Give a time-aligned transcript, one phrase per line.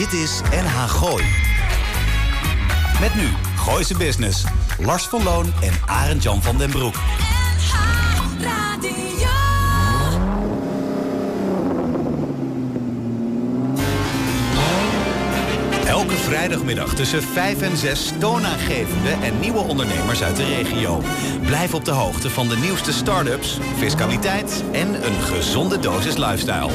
[0.00, 1.24] Dit is NH Gooi.
[3.00, 4.44] Met nu Gooise Business.
[4.78, 6.94] Lars van Loon en Arend Jan van den Broek.
[15.86, 21.02] Elke vrijdagmiddag tussen 5 en 6 toonaangevende en nieuwe ondernemers uit de regio.
[21.46, 26.70] Blijf op de hoogte van de nieuwste start-ups, fiscaliteit en een gezonde dosis lifestyle.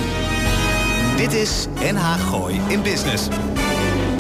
[1.16, 3.28] Dit is NH Gooi in Business.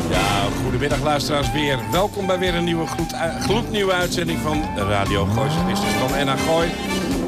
[0.09, 1.79] Ja, goedemiddag luisteraars weer.
[1.91, 6.39] Welkom bij weer een nieuwe gloed, eh, gloednieuwe uitzending van Radio Gooise Business van NH
[6.47, 6.69] Gooi.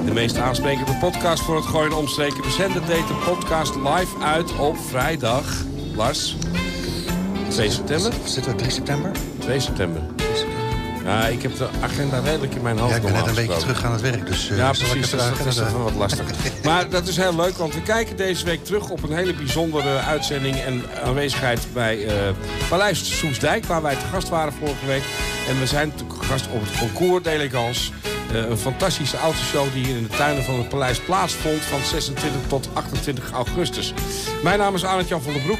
[0.05, 2.43] De meest aansprekende podcast voor het gooien omstreken.
[2.43, 5.63] We zenden deze podcast live uit op vrijdag.
[5.95, 6.35] Lars,
[7.47, 8.13] 2 september?
[8.23, 9.11] Zitten we 3 september?
[9.39, 10.16] 2 september.
[11.07, 13.53] Ja, ik heb de agenda redelijk in mijn hoofd Ja, ik ben net een beetje
[13.53, 13.73] gesproken.
[13.75, 14.25] terug aan het werk.
[14.27, 15.09] Dus, eh, Ja, precies.
[15.09, 16.25] Dus dat is even wat lastig.
[16.63, 19.97] Maar dat is heel leuk, want we kijken deze week terug op een hele bijzondere
[19.97, 22.13] uitzending en aanwezigheid bij eh
[22.69, 25.03] Paleis Soesdijk, waar wij te gast waren vorige week.
[25.49, 27.91] En we zijn te gast op het Concours d'Elegance.
[28.31, 32.41] Eh, een fantastische autoshow die hier in de tuinen van het paleis plaatsvond van 26
[32.47, 33.93] tot 28 augustus.
[34.43, 35.59] Mijn naam is Arend-Jan van der Broek.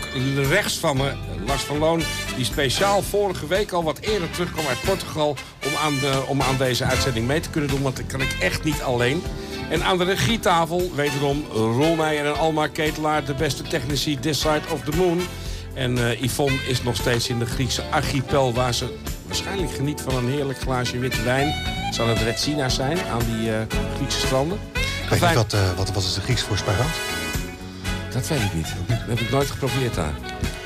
[0.49, 1.11] Rechts van me
[1.47, 2.03] Lars van Loon,
[2.35, 5.35] die speciaal vorige week al wat eerder terugkwam uit Portugal...
[5.65, 8.37] om aan, de, om aan deze uitzending mee te kunnen doen, want dat kan ik
[8.39, 9.23] echt niet alleen.
[9.69, 13.25] En aan de regietafel, wederom Roel Meijer en Alma Ketelaar...
[13.25, 15.21] de beste technici this side of the moon.
[15.73, 18.53] En eh, Yvonne is nog steeds in de Griekse archipel...
[18.53, 21.53] waar ze waarschijnlijk geniet van een heerlijk glaasje witte wijn.
[21.91, 23.61] Zou het Retsina zijn, aan die eh,
[23.95, 24.59] Griekse stranden?
[24.73, 25.37] Ik weet Fijn.
[25.37, 26.95] niet wat, eh, wat, wat is de Grieks voor sparant?
[28.13, 28.67] Dat weet ik niet.
[28.87, 30.13] Dat heb ik nooit geprobeerd daar.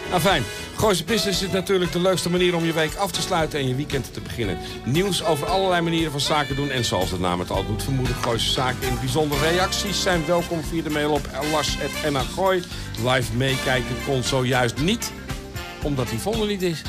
[0.09, 0.43] Nou fijn.
[0.81, 3.75] Gooise Business is natuurlijk de leukste manier om je week af te sluiten en je
[3.75, 4.57] weekend te beginnen.
[4.85, 8.15] Nieuws over allerlei manieren van zaken doen en zoals de naam het al doet vermoeden
[8.15, 12.63] Gooise Zaken in bijzondere reacties zijn welkom via de mail op las.nagooi.
[13.05, 15.11] Live meekijken kon zojuist niet,
[15.83, 16.81] omdat die vonden niet is.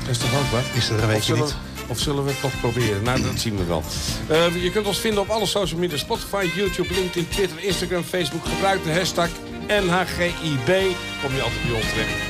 [0.00, 0.64] Dat is toch ook wat?
[0.74, 1.56] Is er een weekje niet?
[1.86, 3.02] of zullen we het nog proberen?
[3.02, 3.82] Nou, dat zien we wel.
[4.28, 5.96] Eh, je kunt ons vinden op alle social media.
[5.96, 8.46] Spotify, YouTube, LinkedIn, Twitter, Instagram, Facebook.
[8.46, 9.28] Gebruik de hashtag
[9.66, 10.96] NHGIB.
[11.22, 12.29] Kom je altijd bij ons terecht.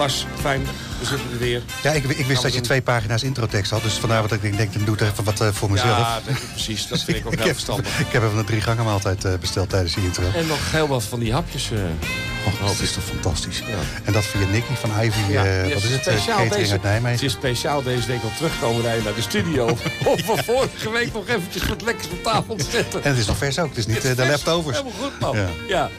[0.00, 0.62] Lars, fijn.
[1.00, 1.62] We zitten er weer.
[1.82, 3.82] Ja, ik, ik wist dat je twee pagina's introtekst had.
[3.82, 5.98] Dus vandaar dat ik denk, denk dan doe ik even wat eh, voor mezelf.
[5.98, 6.86] Ja, dat, precies.
[6.86, 7.98] Dat vind ik ook ik, heel heb, verstandig.
[7.98, 10.22] ik heb even een drie gangen maaltijd eh, besteld tijdens die intro.
[10.34, 11.70] En nog heel wat van die hapjes.
[11.70, 11.78] eh.
[12.46, 13.58] Oh, dat is toch fantastisch.
[13.58, 13.64] Ja.
[14.04, 16.72] En dat via Nicky van Ivy, Ja, eh, die wat is het, speciaal catering deze,
[16.72, 17.26] uit Het Nijmegen.
[17.26, 19.66] is speciaal deze week al terugkomen rijden naar de studio.
[20.06, 23.02] om voor vorige week nog eventjes wat lekkers op tafel te zetten.
[23.04, 24.76] En het is nog vers ook, het is niet de leftovers.
[24.78, 25.36] Helemaal goed, man.
[25.68, 25.90] Ja.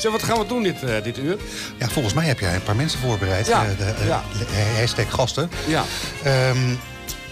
[0.00, 1.36] Zeg, wat gaan we doen dit, eh, dit uur?
[1.78, 3.46] Ja, volgens mij heb jij een paar mensen voorbereid.
[3.46, 4.22] Ja, eh, de, ja.
[4.50, 5.50] eh, hashtag gasten.
[5.66, 5.84] Ja.
[6.22, 6.74] Ehm,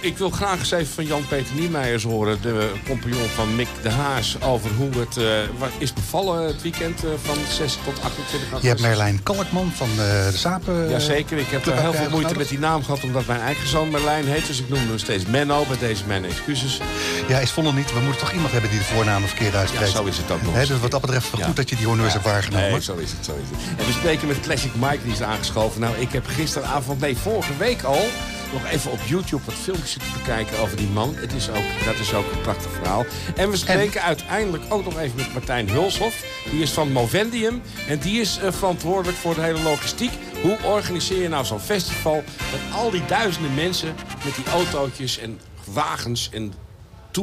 [0.00, 4.36] Ik wil graag eens even van Jan-Peter Niemeijers horen, de compagnon van Mick de Haas,
[4.42, 5.24] over hoe het eh,
[5.58, 8.60] wat is bevallen het weekend eh, van 6 tot 28 augustus.
[8.62, 10.90] je hebt Merlijn Kalkman van eh, de Sapen.
[10.90, 14.26] Jazeker, ik heb heel veel moeite met die naam gehad, omdat mijn eigen zoon Merlijn
[14.26, 14.46] heet.
[14.46, 16.80] Dus ik noem hem steeds Menno, bij deze mijn excuses.
[17.28, 17.92] Ja, is vonden niet.
[17.92, 19.90] We moeten toch iemand hebben die de voornamen verkeerd Ja, uitspreekt.
[19.90, 20.68] zo is het ook nog eens.
[20.68, 21.44] dus wat dat betreft Ja.
[21.46, 22.70] goed dat je die honneurs hebt waargenomen.
[22.70, 23.78] Nee, zo is het, zo is het.
[23.78, 25.80] En we spreken met Classic Mike, die is aangeschoven.
[25.80, 28.08] Nou, ik heb gisteravond, nee, vorige week al...
[28.52, 31.14] nog even op YouTube wat filmpjes te bekijken over die man.
[31.16, 33.04] Het is ook, dat is ook een prachtig verhaal.
[33.36, 36.44] En we spreken uiteindelijk ook nog even met Martijn Hulshoff.
[36.50, 37.62] Die is van Movendium.
[37.88, 40.12] En die is eh, verantwoordelijk voor de hele logistiek.
[40.42, 42.14] Hoe organiseer je nou zo'n festival...
[42.52, 43.94] met al die duizenden mensen
[44.24, 46.52] met die autootjes en wagens en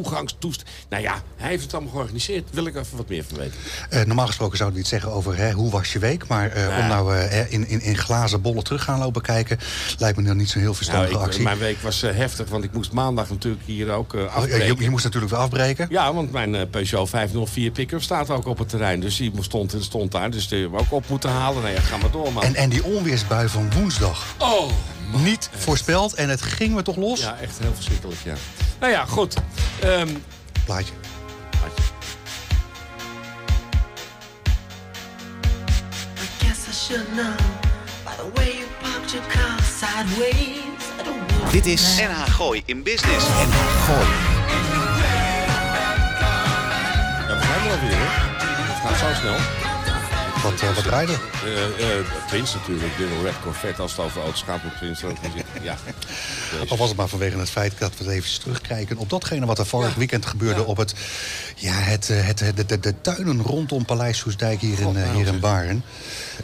[0.04, 0.64] toegangstoest.
[0.90, 2.50] Nou ja, hij heeft het allemaal georganiseerd.
[2.52, 3.54] Wil ik even wat meer van weten.
[3.90, 6.28] Eh, normaal gesproken zouden we niet zeggen over hè, hoe was je week.
[6.28, 6.80] Maar eh, Ja.
[6.80, 9.60] om nou eh, in, in, in glazen bollen terug gaan lopen kijken...
[9.98, 11.44] lijkt me nou niet zo'n heel verstandige Nou, ik, actie.
[11.44, 14.76] mijn week was heftig, want ik moest maandag natuurlijk hier ook Oh, ja, afbreken.
[14.76, 15.88] je, je moest natuurlijk weer afbreken.
[15.90, 19.00] Ja, want mijn Peugeot 504 pick-up staat ook op het terrein.
[19.00, 21.62] Dus die stond, stond daar, dus die hebben we ook op moeten halen.
[21.62, 22.44] Nou ja, ga maar door, man.
[22.44, 24.36] En, en die onweersbui van woensdag.
[24.38, 24.72] Oh,
[25.24, 27.20] Niet voorspeld en het ging me toch los?
[27.20, 28.34] ja, echt heel verschrikkelijk, ja.
[28.80, 29.36] Nou ja, goed.
[29.82, 30.08] Ehm,
[30.66, 30.94] Plaatje.
[36.18, 37.36] I guess I should know
[38.06, 40.58] by the way you parked your car sideways.
[41.00, 41.52] I don't know.
[41.52, 43.24] Dit is NH Gooi in Business.
[43.28, 44.08] NH Gooi.
[47.28, 48.12] ja, we zijn er alweer, hoor.
[48.40, 49.36] Het gaat zo snel.
[50.44, 51.16] Wat, eh, wat rijden?
[51.46, 53.82] Eh eh Prins natuurlijk, Little Red Corvette.
[53.82, 55.64] Als het over auto's gaat, moet Prins er ook in zitten.
[55.64, 55.76] Ja.
[56.70, 58.30] Al was het maar vanwege het feit dat we even
[58.66, 59.98] terugkijken op datgene wat er vorig Ja.
[59.98, 60.66] weekend gebeurde Ja.
[60.66, 60.94] op het,
[61.56, 65.02] ja, het, eh, het, de, de, de tuinen rondom Paleis Soesdijk hier in, God, eh,
[65.02, 65.40] nou, hier in zeg.
[65.42, 65.84] Baren.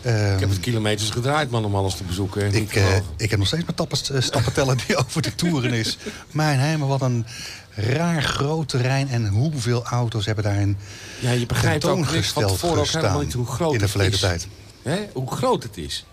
[0.02, 2.46] Ehm, Ik heb het kilometers gedraaid, man, om alles te bezoeken.
[2.46, 5.36] Niet ik, eh, ik heb nog steeds mijn tappers, eh, stappen tellen die over de
[5.36, 5.98] toeren is.
[6.32, 7.26] Mijn hemel, wat een
[7.76, 10.78] raar groot terrein en hoeveel auto's hebben daarin
[11.20, 14.20] ja, je begrijpt ook niks van tevoren ook helemaal niet hoe groot in de verleden
[14.20, 14.48] tijd.
[14.84, 14.98] Hè?
[15.14, 16.06] Hoe groot het is.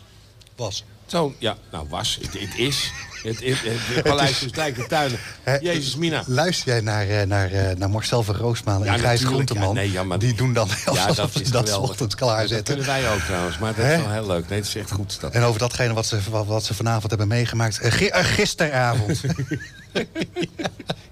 [0.56, 0.84] Was.
[1.08, 2.18] Zo, ja, nou was.
[2.22, 2.90] Het, het is.
[3.22, 5.18] Het, het, het, het Paleis Soestdijk, de tuinen.
[5.60, 6.22] Jezus Mina.
[6.26, 9.74] Luister jij naar, eh, naar, eh, naar Marcel van Roosmalen Ja, en Gijs natuurlijk, Groenteman?
[9.74, 12.64] ja, nee, ja, maar- Die doen dan Ja, alsof dat is dat ochtends Dat klaarzetten.
[12.64, 14.48] kunnen wij ook trouwens, maar dat is wel heel leuk.
[14.48, 15.20] Nee, het is echt goed.
[15.20, 15.32] Dat.
[15.32, 17.78] En over datgene wat ze, wat, wat ze vanavond hebben meegemaakt.
[17.80, 19.20] eh, gi- gisteravond.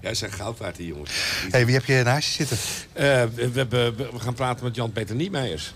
[0.01, 1.11] Ja, zijn goud waard, die jongens.
[1.49, 2.57] hey, wie heb je naast je zitten?
[3.63, 5.73] We, gaan praten met Jan-Peter Niemeijers.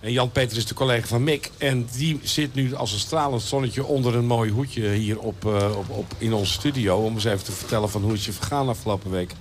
[0.00, 1.50] En Jan-Peter is de collega van Mick.
[1.58, 5.76] En die zit nu als een stralend zonnetje onder een mooi hoedje hier op, eh,
[5.76, 6.96] op, op, in onze studio.
[6.96, 9.32] Om eens even te vertellen van hoe het je vergaan afgelopen week.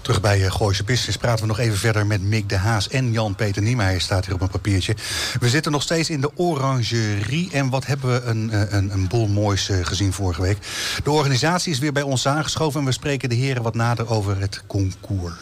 [0.00, 3.12] Terug bij uh, Gooise Business praten we nog even verder met Mick de Haas en
[3.12, 4.96] Jan-Peter Niemeyer staat hier op een papiertje.
[5.40, 9.08] We zitten nog steeds in de orangerie en wat hebben we een, eh, een, een
[9.08, 10.58] boel moois gezien vorige week.
[11.04, 14.40] De organisatie is weer bij ons aangeschoven en we spreken de heren wat nader over
[14.40, 15.34] het concours.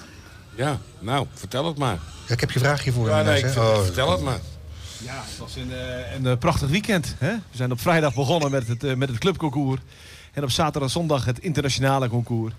[0.61, 1.99] Ja, nou, vertel het maar.
[2.27, 3.25] Ja, ik heb je vraagje voor Ja, hem.
[3.25, 3.63] nee, Ines, ik hè?
[3.63, 4.39] vind- Oh, vertel het maar.
[4.99, 7.15] Ja, het was een, eh, een eh, prachtig weekend.
[7.19, 7.31] Hè?
[7.33, 9.81] We zijn op vrijdag begonnen met het, eh, met het clubconcours.
[10.33, 12.55] En op zaterdag en zondag het internationale concours.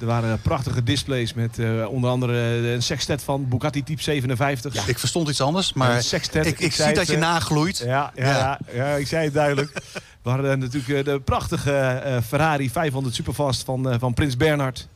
[0.00, 2.32] Er waren prachtige displays met eh, onder andere
[2.72, 4.88] een sextet van Bugatti Type 57.
[4.88, 7.78] Ik verstond iets anders, maar Een sextet, ik, ik zie dat je nagloeit.
[7.78, 8.36] Ja, ja, Ja.
[8.38, 8.58] ja.
[8.72, 9.72] ja, ik zei het duidelijk.
[10.22, 14.88] We hadden natuurlijk de prachtige eh, Ferrari 500 Superfast van, eh, van Prins Bernhard.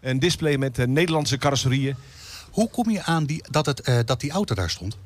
[0.00, 1.96] Een display met eh, Nederlandse carrosserieën.
[2.50, 4.96] Hoe kom je aan die, dat, het, eh, dat die auto daar stond?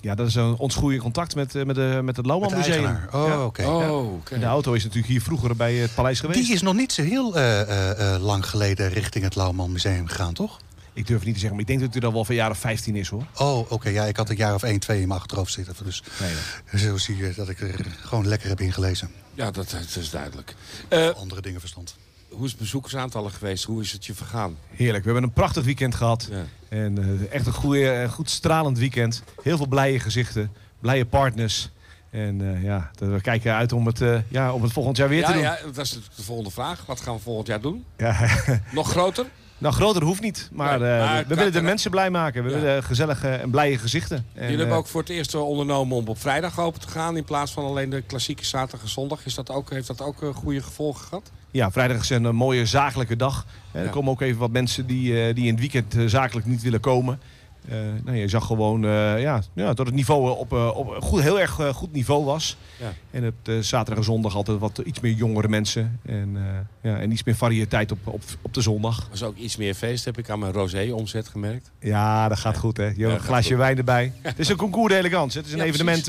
[0.00, 2.98] Ja, dat is een, ons goede contact met, eh, met, de, met het de Museum.
[3.12, 3.44] Oh, Ja.
[3.44, 3.64] oké.
[3.66, 6.40] Oh, De auto is natuurlijk hier vroeger bij het paleis geweest.
[6.44, 10.06] Die is nog niet zo heel eh, eh, eh, lang geleden richting het Lauwman Museum
[10.06, 10.58] gegaan, toch?
[10.94, 12.34] Ik durf het niet te zeggen, maar ik denk dat het er al wel van
[12.34, 13.24] jaar of 15 is hoor.
[13.36, 13.88] Oh, oké.
[13.88, 15.74] Ja, ik had een jaar of 1, 2 in mijn achterhoofd zitten.
[15.84, 19.10] Dus Nee, zo zie je dat ik er gewoon lekker heb ingelezen.
[19.34, 20.54] Ja, dat, dat is duidelijk.
[20.88, 21.94] Eh, Andere dingen verstand.
[22.32, 23.64] Hoe is het bezoekersaantallen geweest?
[23.64, 24.56] Hoe is het je vergaan?
[24.70, 26.28] Heerlijk, we hebben een prachtig weekend gehad.
[26.30, 26.44] Ja.
[26.68, 29.22] En eh, echt een goede, een goed stralend weekend.
[29.42, 31.70] Heel veel blije gezichten, blije partners.
[32.10, 35.18] En eh, ja, we kijken uit om het, eh, ja, om het volgend jaar weer
[35.20, 35.42] Ja, te doen.
[35.42, 36.86] ja, dat is de volgende vraag.
[36.86, 37.84] Wat gaan we volgend jaar doen?
[37.96, 38.28] Ja.
[38.72, 39.26] Nog groter?
[39.62, 40.48] Nou, groter hoeft niet.
[40.52, 42.44] Maar, Nee, eh, maar we willen de kan- mensen blij maken.
[42.44, 42.56] We Ja.
[42.60, 44.16] willen gezellige en blije gezichten.
[44.16, 46.88] En, Jullie hebben eh, ook voor het eerst eh, ondernomen om op vrijdag open te
[46.88, 47.16] gaan...
[47.16, 49.24] in plaats van alleen de klassieke zaterdag en zondag.
[49.26, 51.30] Is dat ook, heeft dat ook eh, goede gevolgen gehad?
[51.50, 53.46] Ja, vrijdag is een, eh, mooie zakelijke dag.
[53.72, 53.82] Eh.
[53.82, 56.62] Er komen ook even wat mensen die, eh, die in het weekend eh, zakelijk niet
[56.62, 57.20] willen komen.
[57.68, 61.20] Eh, nou, je zag gewoon eh, ja, ja, dat het niveau eh, op, op goed,
[61.20, 62.56] heel erg goed niveau was.
[62.80, 62.92] Ja.
[63.10, 66.00] En op de zaterdag en zondag altijd wat iets meer jongere mensen.
[66.06, 66.36] En,
[66.80, 68.98] ja, en iets meer variëteit op, op, op de zondag.
[68.98, 71.70] Er was ook iets meer feest, heb ik aan mijn rosé-omzet gemerkt.
[71.80, 72.92] Ja, dat gaat goed hè.
[72.96, 73.58] Je een glaasje goed.
[73.58, 74.12] wijn erbij.
[74.22, 75.38] Het is een concours d'elegance.
[75.38, 76.06] Het is een evenement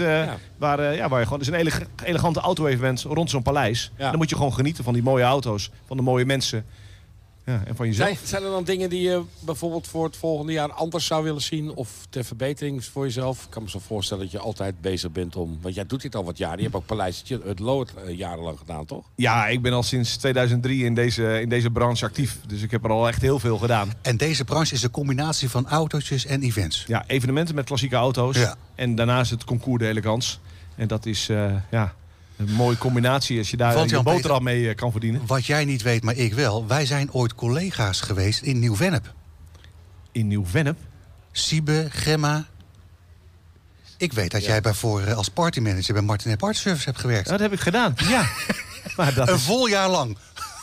[0.57, 1.39] waar, ja, waar je gewoon...
[1.39, 3.91] Het is een eleg- elegante auto-evenement rond zo'n paleis.
[3.97, 5.71] Dan moet je gewoon genieten van die mooie auto's.
[5.85, 6.65] Van de mooie mensen.
[7.45, 8.07] Ja, en van jezelf.
[8.07, 11.41] Zijn, zijn er dan dingen die je bijvoorbeeld voor het volgende jaar anders zou willen
[11.41, 11.75] zien?
[11.75, 13.43] Of ter verbetering voor jezelf?
[13.43, 15.57] Ik kan me zo voorstellen dat je altijd bezig bent om...
[15.61, 16.57] Want jij doet dit al wat jaren.
[16.57, 19.05] Je hebt ook Paleis het Lood eh, jarenlang gedaan, toch?
[19.15, 22.39] Ja, ik ben al sinds 2003 in deze, in deze branche actief.
[22.47, 23.93] Dus ik heb er al echt heel veel gedaan.
[24.01, 26.83] En deze branche is een combinatie van autootjes en events.
[26.87, 28.37] Ja, evenementen met klassieke auto's.
[28.37, 28.55] Ja.
[28.75, 30.37] En daarnaast het concours de elegance.
[30.75, 31.93] En dat is eh, ja,
[32.37, 35.21] een mooie combinatie als je daar Want je Jan boterham mee eh, kan verdienen.
[35.25, 36.67] Wat jij niet weet, maar ik wel.
[36.67, 39.13] Wij zijn ooit collega's geweest in Nieuw-Vennep.
[40.11, 40.77] In Nieuw-Vennep.
[41.31, 42.45] Siebe, Gemma.
[43.97, 44.47] Ik weet dat Ja.
[44.47, 47.29] jij bij voor, eh, als partymanager bij Martin Party Service hebt gewerkt.
[47.29, 48.25] Dat heb ik gedaan, ja.
[48.97, 50.17] Maar dat, Een is, vol jaar lang.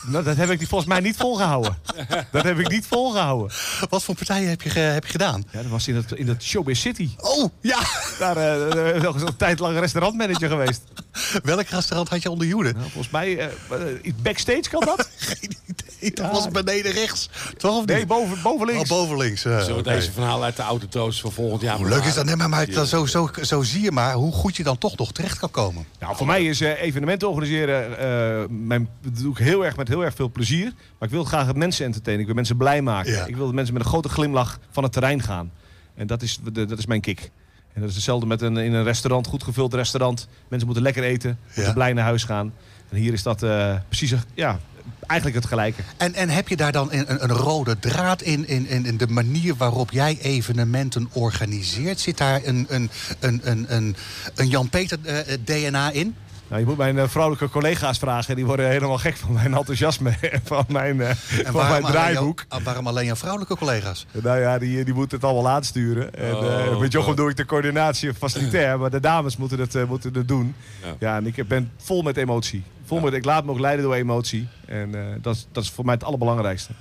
[0.05, 1.77] Nou, dat heb ik volgens mij niet volgehouden.
[2.31, 3.51] Dat heb ik niet volgehouden.
[3.89, 5.43] Wat voor partijen heb je, heb je gedaan?
[5.51, 7.09] Ja, dat was in het, in het Showbiz City.
[7.17, 7.79] Oh, ja.
[8.19, 10.81] Daar eh, eh, nog eens een tijd lang restaurantmanager geweest.
[11.43, 12.71] Welk restaurant had je onder Jude?
[12.73, 15.09] Nou, volgens mij, eh, eh, backstage kan dat?
[15.17, 16.11] Geen idee.
[16.13, 16.31] Dat Ja.
[16.31, 17.29] was beneden rechts.
[17.57, 17.87] Toch of niet?
[17.95, 18.89] Nee, boven, boven links.
[18.91, 19.45] Oh, boven links.
[19.45, 19.89] eh, Zullen we oké.
[19.93, 22.25] deze verhaal uit de oude doos van volgend jaar Hoe leuk is dat?
[22.25, 25.39] Nee, maar, zo, zo, zo zie je maar hoe goed je dan toch nog terecht
[25.39, 25.85] kan komen.
[25.99, 29.87] Nou, voor mij is eh, evenementen organiseren, eh, mijn, dat doe ik heel erg met
[29.91, 30.65] heel erg veel plezier.
[30.99, 32.21] Maar ik wil graag het mensen entertainen.
[32.21, 33.11] Ik wil mensen blij maken.
[33.11, 33.25] Ja.
[33.25, 35.51] Ik wil dat mensen met een grote glimlach van het terrein gaan.
[35.95, 37.31] En dat is, de, dat is mijn kick.
[37.73, 40.27] En dat is hetzelfde met een, in een restaurant, goed gevuld restaurant.
[40.47, 41.73] Mensen moeten lekker eten, moeten Ja.
[41.73, 42.53] blij naar huis gaan.
[42.89, 44.59] En hier is dat eh, precies, ja,
[45.07, 45.81] eigenlijk het gelijke.
[45.97, 49.55] En, en heb je daar dan een, een, rode draad in, in, in, de manier
[49.55, 51.99] waarop jij evenementen organiseert?
[51.99, 53.95] Zit daar een, een, een, een, een,
[54.35, 56.15] een Jan-Peter eh, DNA in?
[56.51, 58.35] Nou, je moet mijn eh, vrouwelijke collega's vragen.
[58.35, 62.45] Die worden helemaal gek van mijn enthousiasme en van mijn, eh, van mijn alleen draaiboek.
[62.49, 64.05] jou- waarom alleen jouw vrouwelijke collega's?
[64.11, 66.13] Nou ja, die, die moeten het allemaal aansturen.
[66.15, 68.77] En, Oh, eh, met Jochem doe ik de coördinatie en facilitair.
[68.79, 70.55] Maar de dames moeten het, eh, moeten het doen.
[70.81, 70.95] Ja.
[70.99, 71.15] Ja.
[71.17, 72.63] en ik ben vol met emotie.
[72.85, 74.47] Vol met, ik laat me ook leiden door emotie.
[74.65, 76.71] En eh, dat, is, dat is voor mij het allerbelangrijkste.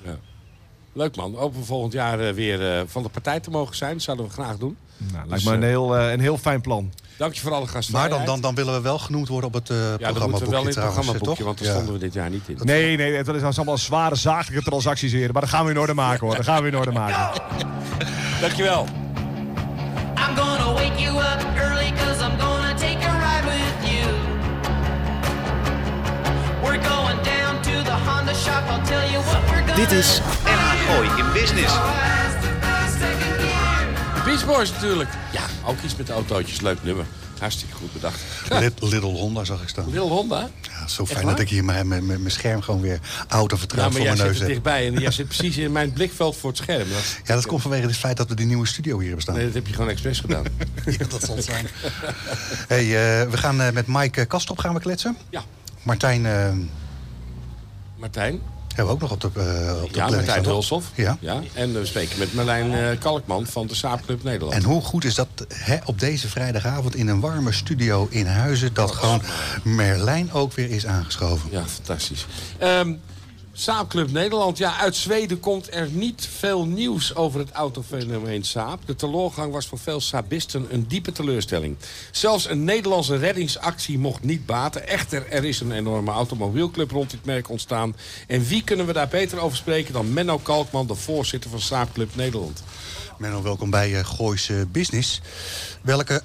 [0.93, 3.93] Leuk man, ook voor volgend jaar eh, weer eh, van de partij te mogen zijn.
[3.93, 4.77] Dat zouden we graag doen.
[5.13, 6.93] Nou, lijkt Dus, me een eh, heel, eh, een heel fijn plan.
[7.17, 7.95] Dank je voor alle gasten.
[7.95, 10.51] Maar dan, dan, dan willen we wel genoemd worden op het eh ja, programmaboekje we
[10.51, 11.45] wel in het trouwens, programmaboekje, toch?
[11.45, 11.73] want daar Ja.
[11.75, 12.59] stonden we dit jaar niet in.
[12.63, 15.33] Nee, nee, het is allemaal zware zakelijke transacties hier.
[15.33, 16.37] Maar dat gaan we in orde maken hoor.
[16.37, 17.43] Dat gaan we in orde maken.
[18.41, 18.83] Dankjewel.
[18.83, 24.15] I'm gonna wake you up early cause I'm gonna take a ride with you.
[26.63, 28.63] We're going down to the Honda shop.
[28.71, 31.73] I'll tell you what we're gonna Dit is NH Gooi in Business.
[34.25, 35.09] De Beach Boys natuurlijk.
[35.33, 36.61] Ja, ook iets met autootjes.
[36.61, 37.05] Leuk nummer.
[37.39, 38.21] Hartstikke goed bedacht.
[38.51, 39.91] Lit- Little Honda zag ik staan.
[39.91, 40.49] Wil Honda?
[40.63, 44.01] Ja, zo fijn dat ik hier mijn, mijn, scherm gewoon weer Ja, vertrouwd maar voor
[44.01, 44.49] jij mijn zit neus heb.
[44.49, 46.89] dichtbij en jij zit precies in mijn blikveld voor het scherm.
[46.89, 49.35] Dat, Ja, dat komt vanwege het feit dat we die nieuwe studio hier hebben staan.
[49.35, 50.45] nee, dat heb je gewoon expres gedaan.
[50.99, 51.67] Ja, dat zal het zijn.
[52.69, 55.17] hey, eh, we gaan eh, met Mike Kastrop gaan we kletsen.
[55.31, 55.43] Ja,
[55.83, 56.53] Martijn eh,
[57.97, 58.41] Martijn.
[58.75, 60.45] Hebben we ook nog op de, eh op de Ja, Martijn?
[60.45, 60.91] Hulshoff.
[60.95, 61.19] Ja.
[61.53, 64.55] En we spreken met Marlijn eh, Kalkman van de Saapclub Nederland.
[64.55, 68.75] En hoe goed is dat hè, op deze vrijdagavond in een warme studio in Huizen...
[68.75, 69.23] dat gewoon
[69.63, 71.49] Merlijn ook weer is aangeschoven.
[71.53, 72.27] Ja, fantastisch.
[72.59, 72.93] Ehm
[73.61, 74.59] Saapclub Nederland.
[74.59, 78.87] Ja, uit Zweden komt er niet veel nieuws over het autofenomeen Saab.
[78.87, 81.77] De teleurgang was voor veel Saabisten een diepe teleurstelling.
[82.11, 84.89] Zelfs een Nederlandse reddingsactie mocht niet baten.
[84.89, 87.97] Echter, er is een enorme automobielclub rond dit merk ontstaan.
[88.27, 92.15] En wie kunnen we daar beter over spreken dan Menno Kalkman, de voorzitter van Saapclub
[92.15, 92.63] Nederland.
[93.19, 95.21] Menno, welkom bij uh, Gooise Business.
[95.83, 96.23] Welke...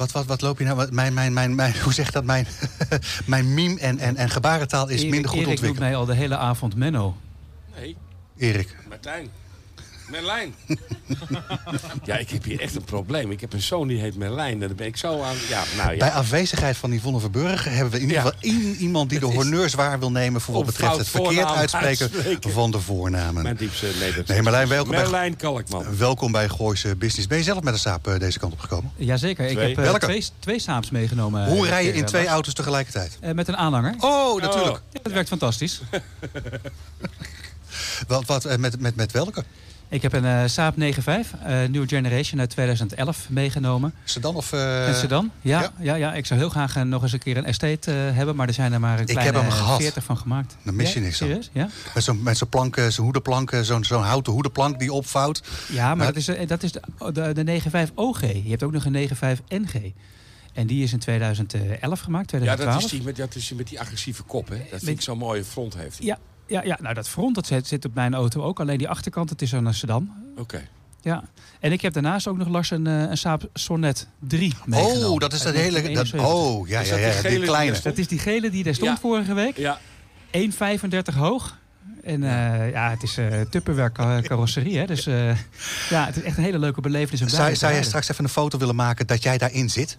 [0.00, 0.76] Wat, wat, wat loop je nou?
[0.76, 2.24] Wat- Mijn, mijn, mijn, mijn, hoe zeg dat?
[2.24, 2.46] Mijn,
[3.26, 5.88] mijn meme en, en, en gebarentaal is Erik- minder goed Erik noemt ontwikkeld.
[5.90, 7.16] mij al de hele avond Menno.
[7.76, 7.96] Nee,
[8.36, 9.28] Erik, Martijn.
[10.10, 10.54] Merlijn.
[12.04, 13.30] ja, ik heb hier echt een probleem.
[13.30, 14.52] Ik heb een zoon die heet Merlijn.
[14.52, 15.34] En daar ben ik zo aan...
[15.48, 15.96] Ja, nou ja.
[15.98, 19.34] bij afwezigheid van Yvonne Verburg hebben we in ieder geval één, iemand die de Het
[19.34, 22.50] honneurs waar wil nemen voor wat betreft het verkeerd uitspreken, uitspreken.
[22.52, 23.42] van de voornamen.
[23.42, 24.30] Mijn diepste Nederlands.
[24.30, 25.96] Nee, Merlijn, welkom bij- Merlijn Kalkman.
[25.96, 27.26] Welkom bij Gooise Business.
[27.28, 28.92] Ben je zelf met een saap eh, deze kant op gekomen?
[28.96, 31.48] Jazeker, ik heb eh, twee, twee Saaps meegenomen.
[31.48, 33.18] Hoe eh, rij je in twee auto's tegelijkertijd?
[33.20, 33.94] Eh, met een aanhanger.
[34.00, 34.80] Oh, natuurlijk.
[34.92, 35.80] Ja, dat werkt fantastisch.
[38.08, 39.44] Wat, wat, eh, met, met, met welke?
[39.92, 40.80] Ik heb een eh Saab 9.5,
[41.44, 43.94] eh New Generation uit 2011 meegenomen.
[44.04, 44.52] Sedan of...
[44.52, 45.30] eh, en sedan?
[45.40, 45.70] Ja, ja.
[45.78, 45.94] ja.
[45.94, 48.48] Ja, ik zou heel graag eh, nog eens een keer een estate eh, hebben, maar
[48.48, 49.80] er zijn er maar een Ik kleine heb hem gehad.
[49.80, 50.56] 40 van gemaakt.
[50.62, 51.28] Dan mis je Ja, niks dan.
[51.28, 51.50] Serieus?
[51.52, 51.68] Ja?
[51.94, 55.42] Met zo'n met zo'n planken, zo'n hoedenplanken, zo'n zo'n houten hoedenplank die opvouwt.
[55.68, 56.80] Ja, maar Maar- dat is, eh, dat is de,
[57.12, 58.20] de, de 9.5 OG.
[58.20, 59.92] Je hebt ook nog een 9.5 NG.
[60.52, 62.74] En die is in 2011 gemaakt, Ja, 2012.
[62.74, 64.56] dat is, die met, dat is die met die agressieve kop, hè?
[64.70, 65.98] Dat vind ik zo'n mooie front heeft.
[65.98, 66.06] hij.
[66.06, 66.18] Ja,
[66.50, 68.60] ja, ja, nou dat front dat zit, zit op mijn auto ook.
[68.60, 70.10] Alleen die achterkant, het is een sedan.
[70.36, 70.68] Oké.
[71.02, 71.24] Ja.
[71.60, 75.10] En ik heb daarnaast ook nog Lars een, eh, een Saab Sonnet 3 meegenomen.
[75.10, 75.82] Oh, dat is dat hele...
[75.82, 76.24] Dat, 1971.
[76.24, 77.80] oh, ja, ja, dat ja, die die, gele die kleine.
[77.82, 78.98] Dat is die gele die daar stond Ja.
[79.00, 79.56] vorige week.
[79.56, 79.78] Ja,
[80.30, 81.58] 1,35 hoog.
[82.04, 84.78] En eh, ja, het is eh Tupperware ka- carrosserie.
[84.78, 84.86] Hè?
[84.86, 85.36] Dus eh,
[85.90, 87.22] ja, het is echt een hele leuke belevenis.
[87.22, 89.96] om Zou, zou jij straks even een foto willen maken dat jij daarin zit?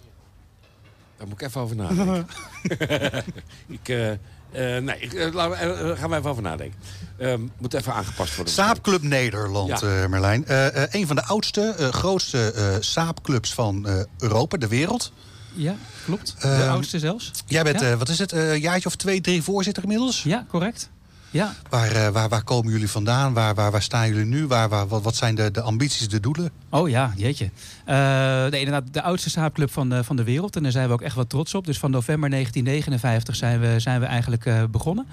[1.16, 2.26] daar moet ik even over nadenken.
[3.78, 4.10] ik, eh,
[4.52, 6.78] eh, nee, ik, eh, laten we- eh, gaan we even over nadenken.
[7.18, 8.54] Ehm, moet even aangepast worden.
[8.54, 10.02] Saapclub Nederland, Ja.
[10.02, 10.46] eh, Merlijn.
[10.46, 15.12] Eh, eh, een van de oudste, eh, grootste eh saapclubs van eh, Europa, de wereld.
[15.54, 16.34] Ja, klopt.
[16.40, 17.30] De Ehm, oudste zelfs.
[17.46, 17.90] Jij bent, Ja.
[17.90, 20.22] eh, wat is het, een jaartje of twee, drie voorzitter inmiddels?
[20.22, 20.88] Ja, correct.
[21.32, 23.32] Ja, Waar, eh, waar, waar komen jullie vandaan?
[23.32, 24.46] Waar, waar, waar staan jullie nu?
[24.46, 26.50] Waar, waar, wat, wat zijn de, de ambities, de doelen?
[26.68, 27.50] Oh ja, jeetje.
[27.86, 30.56] Nee, inderdaad, de oudste saapclub van de, van de wereld.
[30.56, 31.66] En daar zijn we ook echt wel trots op.
[31.66, 35.06] Dus van november 1959 zijn we, zijn we eigenlijk eh, begonnen.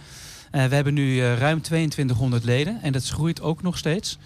[0.52, 2.82] We hebben nu ruim 2200 leden.
[2.82, 4.18] En dat groeit ook nog steeds.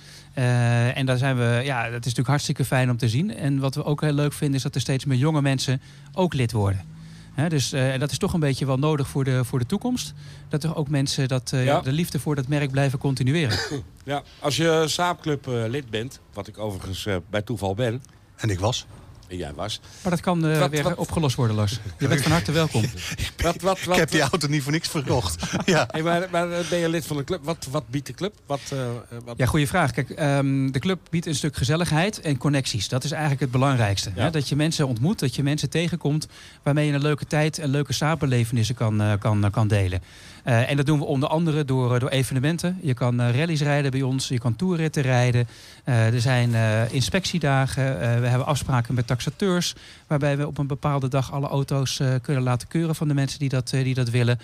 [0.93, 3.35] En daar zijn we, ja, dat is natuurlijk hartstikke fijn om te zien.
[3.35, 5.81] En wat we ook heel leuk vinden is dat er steeds meer jonge mensen
[6.13, 6.92] ook lid worden.
[7.33, 10.13] Hè, dus eh, dat is toch een beetje wel nodig voor de, voor de toekomst.
[10.49, 11.81] Dat er ook mensen dat, eh, Ja.
[11.81, 13.57] de liefde voor dat merk blijven continueren.
[14.05, 18.03] Ja, als je Saapclub eh, lid bent, wat ik overigens eh, bij toeval ben,
[18.35, 18.85] En ik was.
[19.27, 19.79] En jij was.
[20.01, 21.79] Maar dat kan eh, Wat- weer wat- opgelost worden, Lars.
[21.99, 22.81] Je bent van harte welkom.
[23.37, 25.43] Wat, wat, wat, ik heb die auto niet voor niks verkocht.
[25.65, 25.87] ja.
[25.91, 27.43] Hey, maar, maar eh, ben je lid van de club?
[27.43, 28.33] Wat, wat biedt de club?
[28.45, 28.79] Wat, eh,
[29.25, 29.37] wat...
[29.37, 29.91] Ja, goede vraag.
[29.91, 32.87] Kijk, ehm, de club biedt een stuk gezelligheid en connecties.
[32.87, 34.11] Dat is eigenlijk het belangrijkste.
[34.15, 34.21] Ja.
[34.23, 34.29] Hè?
[34.29, 36.27] Dat je mensen ontmoet, dat je mensen tegenkomt...
[36.63, 40.01] waarmee je een leuke tijd en leuke samenbelevenissen kan, eh, kan, kan delen.
[40.43, 42.79] Eh, en dat doen we onder andere door, eh, door evenementen.
[42.81, 45.47] Je kan eh, rallies rijden bij ons, je kan toerritten rijden.
[45.83, 46.53] Er zijn
[46.91, 49.75] inspectiedagen, we hebben afspraken met taxateurs...
[50.07, 52.95] waarbij we op een bepaalde dag alle auto's kunnen laten keuren...
[52.95, 54.39] van de mensen die dat, die dat willen.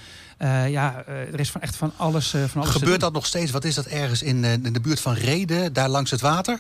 [0.70, 3.52] Ja, er is van echt van alles, van alles Gebeurt dat nog steeds?
[3.52, 6.60] Wat is dat ergens in, in de buurt van Reden, daar langs het water?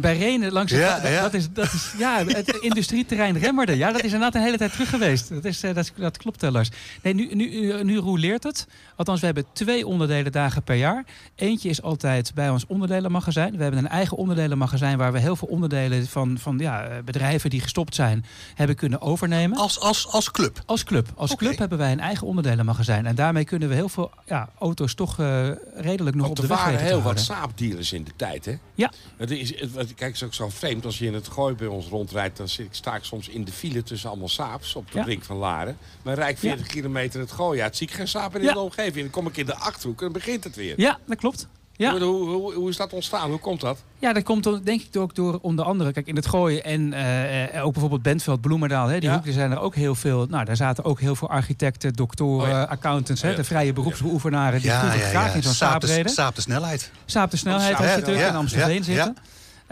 [0.00, 1.22] Bij Renen langs het, Ja, dat, ja.
[1.22, 3.76] dat is, dat is ja, het industrieterrein Remmerde.
[3.76, 5.28] Ja, dat is inderdaad een hele tijd terug geweest.
[5.28, 6.68] Dat, is, eh, dat, dat klopt, eh, Lars.
[7.02, 8.66] Nee, nu, nu, eh, nu roleert het.
[8.96, 11.04] Althans, we hebben twee onderdelen dagen per jaar.
[11.34, 13.56] Eentje is altijd bij ons onderdelenmagazijn.
[13.56, 17.50] We hebben een eigen onderdelenmagazijn waar we heel veel onderdelen van, van ja, eh, bedrijven
[17.50, 18.24] die gestopt zijn,
[18.54, 19.58] hebben kunnen overnemen.
[19.58, 20.62] Als, als, als club.
[20.66, 21.08] Als club.
[21.14, 23.06] Als club hebben wij een eigen onderdelenmagazijn.
[23.06, 26.48] En daarmee kunnen we heel veel ja, auto's toch eh, redelijk nog Want op er
[26.48, 28.54] de weg waren weten te heel wat saapdealers in de tijd, hè?
[28.74, 28.92] Ja.
[29.16, 30.84] Het is, het, kijk, het is ook zo vreemd.
[30.84, 32.36] Als je in het gooi bij ons rondrijdt...
[32.36, 35.04] dan zit, ik- sta ik soms in de file tussen allemaal saaps op de Ja.
[35.04, 35.76] brink van Laren.
[36.02, 37.76] Maar rijd ik 40 kilometer het gooi uit.
[37.76, 38.56] Zie ik geen saap in de Ja.
[38.58, 39.00] omgeving.
[39.00, 40.74] Dan kom ik in de Achterhoek en dan begint het weer.
[40.76, 41.48] Ja, dat klopt.
[41.76, 41.90] Ja.
[41.90, 43.30] Hoe, hoe, hoe, hoe is dat ontstaan?
[43.30, 43.82] Hoe komt dat?
[43.98, 46.92] Ja, dat komt dan, denk ik ook door onder andere, kijk in het gooien en
[46.92, 49.14] eh, eh, ook bijvoorbeeld Bentveld, Bloemendaal, hè, die Ja.
[49.14, 50.26] hoek, er zijn er ook heel veel.
[50.30, 52.62] Nou, daar zaten ook heel veel architecten, doktoren, Oh ja.
[52.62, 53.40] accountants, hè, Oh ja.
[53.40, 55.34] de vrije beroepsbeoefenaren die Ja, ja, graag ja.
[55.34, 56.12] in zo'n Saap saap de, reden.
[56.12, 56.90] saap de snelheid.
[57.04, 59.16] Saap de snelheid Saap, je natuurlijk ja, in ja, zitten.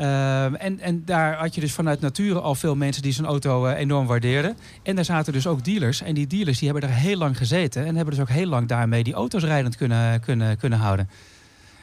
[0.02, 3.66] Ehm, en, en daar had je dus vanuit nature al veel mensen die zo'n auto
[3.66, 4.56] eh, enorm waardeerden.
[4.82, 6.02] En daar zaten dus ook dealers.
[6.02, 7.87] En die dealers die hebben er heel lang gezeten.
[7.87, 11.09] En hebben dus ook heel lang daarmee die auto's rijdend kunnen, kunnen, kunnen houden.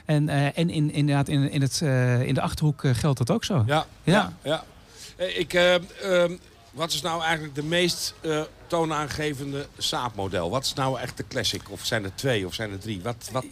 [0.06, 3.44] En, eh, en in, inderdaad, in, in, het, eh, in de Achterhoek geldt dat ook
[3.44, 3.64] zo.
[3.68, 3.86] Ja.
[4.04, 4.34] Ja.
[4.44, 4.64] ja.
[5.18, 6.38] Ik, eh, ehm,
[6.72, 8.14] wat is nou eigenlijk de meest
[8.68, 10.50] toonaangevende saapmodel?
[10.50, 11.62] Wat is nou echt de classic?
[11.70, 13.02] Of zijn er twee of zijn er drie?
[13.02, 13.46] Wat, wat?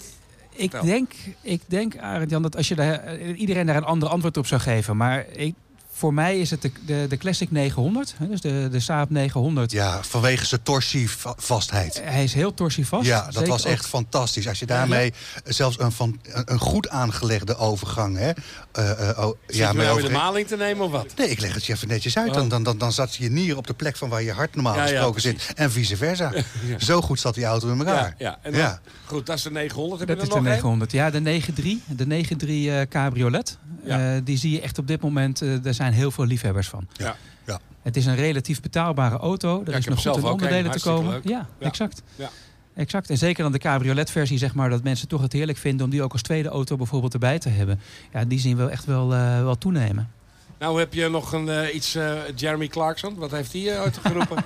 [0.57, 1.11] Ik denk,
[1.41, 4.45] ik denk Arend Jan, dat als je daar, eh, iedereen daar een ander antwoord op
[4.45, 4.97] zou geven.
[4.97, 5.55] Maar ik,
[5.97, 8.15] voor mij is het de, de, de Classic 900.
[8.17, 9.71] hè, Dus de, de Saab 900.
[9.71, 12.01] Ja, vanwege zijn torsievastheid.
[12.03, 13.05] Hij is heel torsievast.
[13.07, 14.47] Ja, dat Zeker was ook- echt fantastisch.
[14.47, 15.13] Als je daarmee
[15.43, 18.17] zelfs een, van, een, goed aangelegde overgang...
[18.17, 18.31] Hè,
[18.71, 21.13] eh, eh, oh, Zit ja, mee de maling te nemen of wat?
[21.17, 22.27] Nee, ik leg het je even netjes uit.
[22.29, 22.33] Oh.
[22.35, 24.75] Dan, dan, dan, dan zat je nier op de plek van waar je hart normaal
[24.75, 25.51] Ja, ja, gesproken zit.
[25.55, 26.31] En vice versa.
[26.77, 28.15] Zo goed zat die auto in elkaar.
[28.17, 28.37] ja.
[28.41, 28.79] En dan, Ja.
[29.05, 29.99] Goed, dat is de 900.
[29.99, 30.53] Heb Dat je is de nog één?
[30.53, 30.91] 900.
[30.91, 31.77] Ja, de 93.
[31.97, 33.57] De 93 eh, cabriolet.
[33.83, 34.15] Ja.
[34.15, 35.41] Eh, die zie je echt op dit moment.
[35.41, 36.87] eh er zijn heel veel liefhebbers van.
[36.93, 37.15] Ja.
[37.45, 37.59] Ja.
[37.81, 39.63] Het is een relatief betaalbare auto.
[39.65, 41.11] Er is nog goed in onderdelen te komen.
[41.11, 41.23] leuk.
[41.27, 41.65] Ja, Ja.
[41.67, 42.01] exact.
[42.15, 42.29] Ja.
[42.75, 43.09] Exact.
[43.09, 46.03] En zeker dan de cabriolet-versie, zeg maar, dat mensen toch het heerlijk vinden om die
[46.03, 47.79] ook als tweede auto bijvoorbeeld erbij te hebben.
[48.13, 50.11] Ja, die zien we echt wel, eh, wel toenemen.
[50.59, 53.15] Nou heb je nog een, eh, iets, eh, Jeremy Clarkson.
[53.15, 54.43] Wat heeft hij uh, uitgeroepen?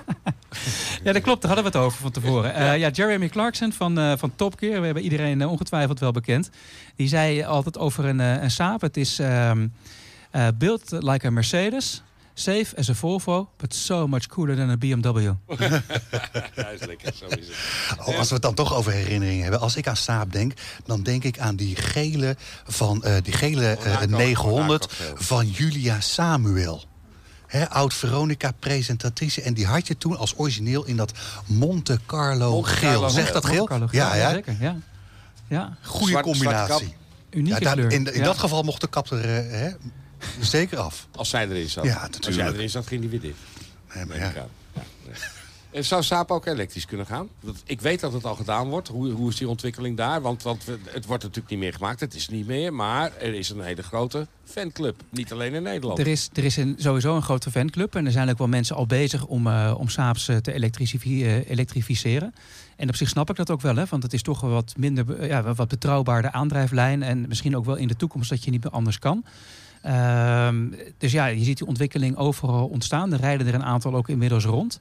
[1.04, 1.42] Ja, dat klopt.
[1.42, 2.54] Daar hadden we het over van tevoren.
[2.54, 6.50] Eh, ja, Jeremy Clarkson van, van Top Gear, we hebben iedereen ongetwijfeld wel bekend.
[6.96, 8.80] Die zei altijd over een, een Saab.
[8.80, 9.66] Het is ehm
[10.32, 12.02] eh, built like a Mercedes,
[12.34, 15.20] safe as a Volvo, but so much cooler than a BMW.
[16.56, 17.12] ja, is lekker.
[17.14, 17.98] Zo is het.
[18.06, 19.60] Oh, als we het dan toch over herinneringen hebben.
[19.60, 20.52] Als ik aan Saab denk,
[20.86, 25.24] dan denk ik aan die gele, van, eh, die gele eh, Monaco, 900 Monaco geel.
[25.26, 26.84] van Julia Samuel.
[27.46, 29.42] Hè, Oud-Veronica-presentatrice.
[29.42, 31.12] En die had je toen als origineel in dat
[31.46, 32.90] Monte Carlo Monte geel.
[32.92, 33.54] Carlo Zegt dat geel?
[33.56, 34.30] Monte Carlo Ja, geel, ja.
[34.30, 34.56] zeker.
[34.60, 34.76] Ja.
[35.48, 35.76] ja.
[35.82, 36.66] Goede combinatie.
[36.66, 36.94] zwarte
[37.30, 37.90] Unieke Ja, daar- kleur.
[37.92, 38.24] in in Ja.
[38.24, 39.70] dat geval mocht de kap er eh, hè,
[40.40, 41.06] zeker af.
[41.16, 41.84] Als zij erin zat.
[41.84, 43.38] Ja, Als jij erin zat, ging die weer dicht.
[43.94, 44.48] Nee, maar ja.
[45.72, 47.28] En Zou Saab ook elektrisch kunnen gaan?
[47.40, 48.88] Want ik weet dat het al gedaan wordt.
[48.88, 50.20] Hoe, hoe is die ontwikkeling daar?
[50.20, 52.00] Want, want het wordt natuurlijk niet meer gemaakt.
[52.00, 52.74] Het is niet meer.
[52.74, 55.02] Maar er is een hele grote fanclub.
[55.10, 55.98] Niet alleen in Nederland.
[55.98, 57.94] Er is, er is een, sowieso een grote fanclub.
[57.94, 61.50] En er zijn ook wel mensen al bezig om, eh om Saabs eh, te eh,
[61.50, 62.34] elektrificeren.
[62.76, 63.76] En op zich snap ik dat ook wel.
[63.76, 67.02] Hè, want het is toch wel wat minder ja, wat betrouwbaarder aandrijflijn.
[67.02, 69.24] En misschien ook wel in de toekomst dat je niet meer anders kan.
[69.82, 70.66] Ehm,
[70.98, 73.12] dus ja, je ziet die ontwikkeling overal ontstaan.
[73.12, 74.80] Er rijden er een aantal ook inmiddels rond.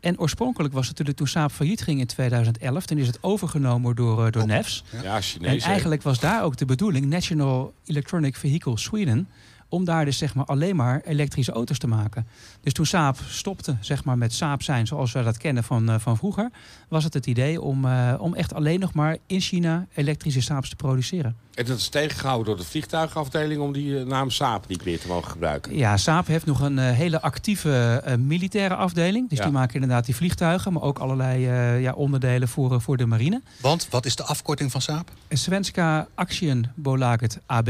[0.00, 2.86] En oorspronkelijk was het natuurlijk toen Saab failliet ging in 2011.
[2.86, 4.48] Toen is het overgenomen door, eh, door Oh.
[4.48, 4.84] NEFS.
[5.02, 5.64] Ja, En Chinees.
[5.64, 5.70] hè?
[5.70, 9.28] eigenlijk was daar ook de bedoeling, National Electronic Vehicle Sweden,
[9.70, 12.26] om daar dus zeg maar alleen maar elektrische auto's te maken.
[12.62, 15.98] Dus toen Saab stopte zeg maar, met Saab zijn zoals we dat kennen van, eh,
[15.98, 16.50] van vroeger,
[16.88, 20.68] was het het idee om, eh, om echt alleen nog maar in China elektrische Saabs
[20.68, 21.36] te produceren.
[21.54, 25.08] En dat is tegengehouden door de vliegtuigafdeling om die eh, naam Saab niet meer te
[25.08, 25.76] mogen gebruiken.
[25.76, 29.28] Ja, Saab heeft nog een hele actieve eh, militaire afdeling.
[29.28, 29.44] Dus Ja.
[29.44, 33.42] die maken inderdaad die vliegtuigen, maar ook allerlei eh, ja, onderdelen voor, voor de marine.
[33.60, 35.10] Want wat is de afkorting van Saab?
[35.28, 37.68] Svenska Aktienbolaget AB.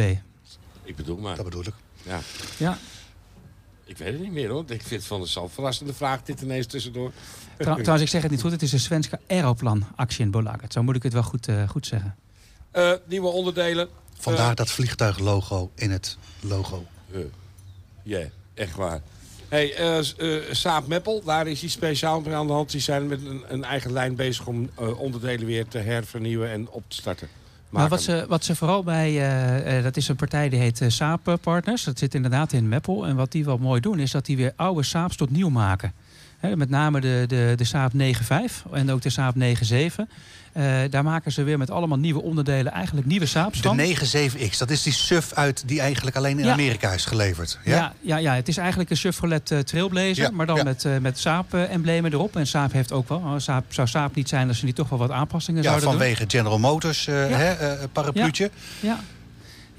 [0.84, 1.36] Ik bedoel maar.
[1.36, 1.74] Dat bedoel ik.
[2.02, 2.20] Ja.
[2.56, 2.78] Ja,
[3.84, 4.60] Ik weet het niet meer hoor.
[4.62, 7.12] Ik vind het van een zo verrassende vraag dit ineens tussendoor.
[7.58, 8.50] Trou- trouwens, ik zeg het niet goed.
[8.50, 10.72] Het is de Svenska Aeroplan Aktienbolaget.
[10.72, 12.16] Zo moet ik het wel goed, eh, goed zeggen.
[12.70, 13.88] Eh, nieuwe onderdelen.
[14.18, 16.86] Vandaar Eh, dat vliegtuiglogo in het logo.
[18.02, 18.20] Ja,
[18.54, 19.00] echt waar.
[19.48, 22.70] Hey, eh eh, Saab Meppel, daar is iets speciaals mee aan de hand.
[22.70, 26.68] Die zijn met een, een eigen lijn bezig om eh, onderdelen weer te hervernieuwen en
[26.70, 27.28] op te starten.
[27.70, 30.80] Maar wat ze, wat ze vooral bij, eh, eh, dat is een partij die heet
[30.80, 31.84] eh, Saab Partners.
[31.84, 33.06] Dat zit inderdaad in Meppel.
[33.06, 35.92] En wat die wel mooi doen, is dat die weer oude Saabs tot nieuw maken.
[36.54, 39.44] Met name de, de, de Saab 9.5 en ook de Saab 9.7.
[40.52, 43.76] Eh, daar maken ze weer met allemaal nieuwe onderdelen eigenlijk nieuwe Saabs van.
[43.76, 46.52] De 97X, dat is die SUV uit die eigenlijk alleen in Ja.
[46.52, 47.58] Amerika is geleverd.
[47.64, 47.74] Ja?
[47.74, 50.62] Ja, ja, ja, het is eigenlijk een Chevrolet eh, Trailblazer, Ja, maar dan ja.
[50.62, 52.36] met, eh, met Saab-emblemen erop.
[52.36, 53.18] En Saab heeft ook wel.
[53.18, 55.88] oh, Saab, zou Saab niet zijn als ze niet toch wel wat aanpassingen Ja, zouden
[55.88, 55.98] doen.
[55.98, 57.12] vanwege General Motors Ja.
[57.12, 58.50] hè, parapluutje.
[58.80, 58.98] Ja.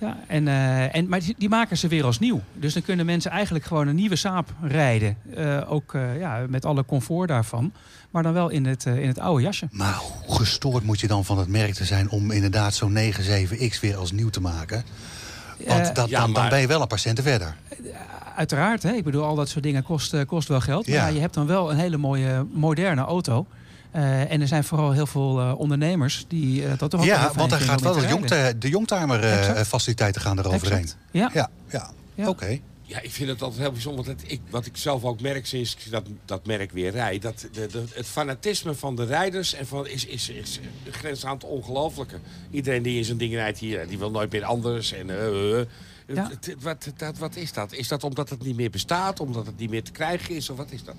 [0.01, 2.41] Ja, en, eh, en, maar die, die maken ze weer als nieuw.
[2.53, 5.17] Dus dan kunnen mensen eigenlijk gewoon een nieuwe Saab rijden.
[5.35, 7.71] Eh, ook eh, ja, met alle comfort daarvan.
[8.11, 9.67] Maar dan wel in het, eh, in het oude jasje.
[9.71, 13.79] Maar hoe gestoord moet je dan van het merk te zijn om inderdaad zo'n 97X
[13.79, 14.83] weer als nieuw te maken?
[15.67, 17.55] Want dat, ja, dan, dan ben je wel een paar centen verder.
[18.35, 18.91] Uiteraard, hè?
[18.91, 20.87] ik bedoel, al dat soort dingen kost, kost wel geld.
[20.87, 21.07] Maar Ja.
[21.07, 23.45] ja, je hebt dan wel een hele mooie, moderne auto.
[23.91, 27.15] Eh, en er zijn vooral heel veel eh, ondernemers die eh, dat toch ook wel
[27.15, 28.59] Ja, want daar gaat wel de, te jongte, rijden.
[28.59, 29.67] de Youngtimer eh, Exact.
[29.67, 30.89] faciliteiten gaan eroverheen.
[31.11, 31.29] Ja.
[31.33, 31.91] Ja, ja.
[32.15, 32.27] Ja.
[32.29, 32.59] oké.
[32.81, 34.05] Ja, ik vind het altijd heel bijzonder.
[34.05, 37.21] Dat ik, wat ik zelf ook merk sinds ik dat, dat merk weer rijd.
[37.21, 41.25] Dat de, de, het fanatisme van de rijders en van, is, is, is de grens
[41.25, 42.19] aan het ongelooflijke.
[42.51, 44.93] Iedereen die in zijn ding rijdt hier, die wil nooit meer anders.
[44.93, 45.07] En.
[46.07, 46.29] Ja.
[46.59, 47.73] Wat, dat, wat is dat?
[47.73, 49.19] Is dat omdat het niet meer bestaat?
[49.19, 50.49] Omdat het niet meer te krijgen is?
[50.49, 50.95] Of wat is dat?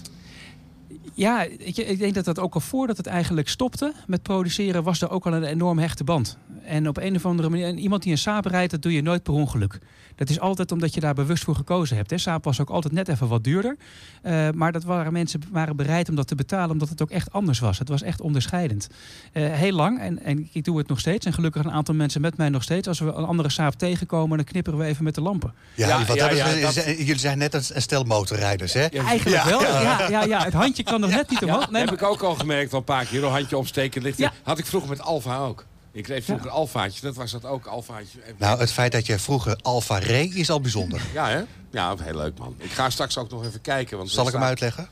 [1.14, 5.02] Ja, je, ik denk dat dat ook al voordat het eigenlijk stopte met produceren, was
[5.02, 6.38] er ook al een enorm hechte band.
[6.64, 9.02] En op een of andere manier, en iemand die een Saab rijdt, dat doe je
[9.02, 9.78] nooit per ongeluk.
[10.16, 12.10] Dat is altijd omdat je daar bewust voor gekozen hebt.
[12.10, 12.18] Hè.
[12.18, 13.76] Saab was ook altijd net even wat duurder.
[14.22, 17.32] Eh, maar dat waren mensen waren bereid om dat te betalen, omdat het ook echt
[17.32, 17.78] anders was.
[17.78, 18.86] Het was echt onderscheidend.
[19.32, 21.26] Eh, heel lang, en, en ik doe het nog steeds.
[21.26, 22.88] En gelukkig een aantal mensen met mij nog steeds.
[22.88, 25.52] Als we een andere Saab tegenkomen, dan knipperen we even met de lampen.
[25.74, 28.84] Ja, Ja, wat ja, dat ja, dat- jullie zijn net een, stel motorrijders, hè?
[28.86, 29.62] Eigenlijk wel.
[29.62, 31.60] Ja, ja, ja, het handje kan nog net niet omhoog.
[31.60, 33.24] dat Nee, heb maar- ik ook al gemerkt al een paar keer.
[33.24, 34.18] Een handje opsteken ligt.
[34.18, 34.32] Ja.
[34.42, 35.64] Had ik vroeger met Alfa ook.
[35.92, 37.00] Ik reed vroeger Alfaatje.
[37.00, 38.18] Dat was dat ook, Alfaatje.
[38.38, 41.02] Nou, het feit dat je vroeger Alfa reed is al bijzonder.
[41.12, 41.42] Ja, hè?
[41.70, 42.54] Ja, heel leuk, man.
[42.58, 43.96] Ik ga straks ook nog even kijken.
[43.96, 44.88] Want Zal ik hem uitleggen?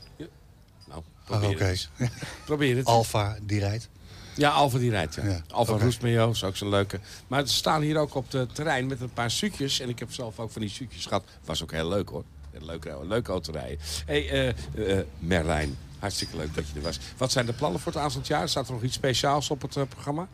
[0.87, 1.63] Nou, Oh, probeer Oké.
[1.63, 1.89] het.
[2.45, 2.85] Probeer het.
[2.85, 3.89] Alfa die rijdt.
[4.35, 5.23] Ja, Alfa die rijdt, ja.
[5.23, 5.83] Ja, Alfa oké.
[5.83, 6.99] Roestmeo is ook zo'n leuke.
[7.27, 9.79] Maar ze staan hier ook op het terrein met een paar suutjes.
[9.79, 11.23] En ik heb zelf ook van die suutjes gehad.
[11.45, 12.23] Was ook heel leuk, hoor.
[12.59, 13.77] Leuk, een leuke auto rijden.
[14.05, 15.77] Hé, hey, eh, Merlijn.
[15.99, 16.99] Hartstikke leuk dat je er was.
[17.17, 18.49] Wat zijn de plannen voor het aanstaand jaar?
[18.49, 20.27] Staat er nog iets speciaals op het eh, programma?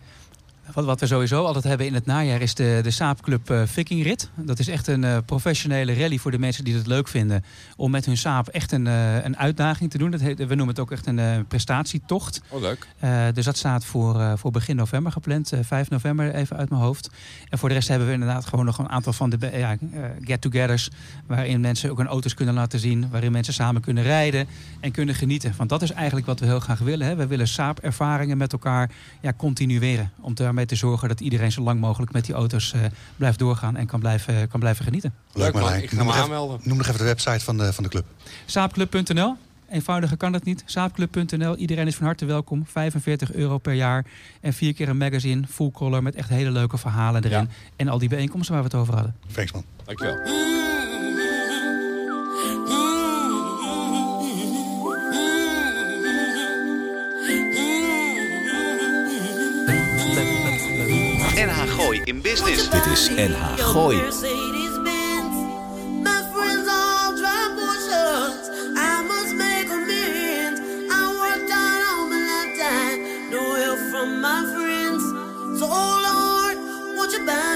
[0.73, 3.61] Wat, wat we sowieso altijd hebben in het najaar is de, de Saab Club eh
[3.65, 4.29] Viking Rit.
[4.35, 7.43] Dat is echt een eh, professionele rally voor de mensen die het leuk vinden.
[7.75, 10.11] Om met hun Saab echt een, eh, een uitdaging te doen.
[10.11, 12.41] Dat heet, we noemen het ook echt een prestatietocht.
[12.49, 12.87] Oh, leuk.
[13.33, 15.51] Dus dat staat voor, voor begin november gepland.
[15.51, 17.09] eh 5 november even uit mijn hoofd.
[17.49, 19.77] En voor de rest hebben we inderdaad gewoon nog een aantal van de ja,
[20.21, 20.89] get-togethers.
[21.27, 23.09] Waarin mensen ook hun auto's kunnen laten zien.
[23.09, 24.47] Waarin mensen samen kunnen rijden
[24.79, 25.53] en kunnen genieten.
[25.57, 27.07] Want dat is eigenlijk wat we heel graag willen.
[27.07, 27.15] Hè.
[27.15, 28.89] We willen Saab-ervaringen met elkaar
[29.21, 30.11] ja, continueren.
[30.19, 32.81] Om daarmee te zorgen dat iedereen zo lang mogelijk met die auto's eh,
[33.15, 33.75] blijft doorgaan.
[33.75, 35.13] En kan blijven, kan blijven genieten.
[35.33, 35.73] Leuk, man.
[35.73, 36.59] Ik ga Noem me nog even- aanmelden.
[36.63, 38.05] Noem nog even de website van de, van de club.
[38.45, 39.35] Saapclub.nl.
[39.69, 40.63] Eenvoudiger kan het niet.
[40.65, 41.55] Saapclub.nl.
[41.55, 42.65] Iedereen is van harte welkom.
[42.67, 44.05] 45 euro per jaar.
[44.41, 45.47] En vier keer een magazine.
[45.49, 47.37] Full color met echt hele leuke verhalen erin.
[47.39, 47.47] Ja.
[47.75, 49.15] En al die bijeenkomsten waar we het over hadden.
[49.33, 49.63] Thanks man.
[49.85, 50.56] Dankjewel.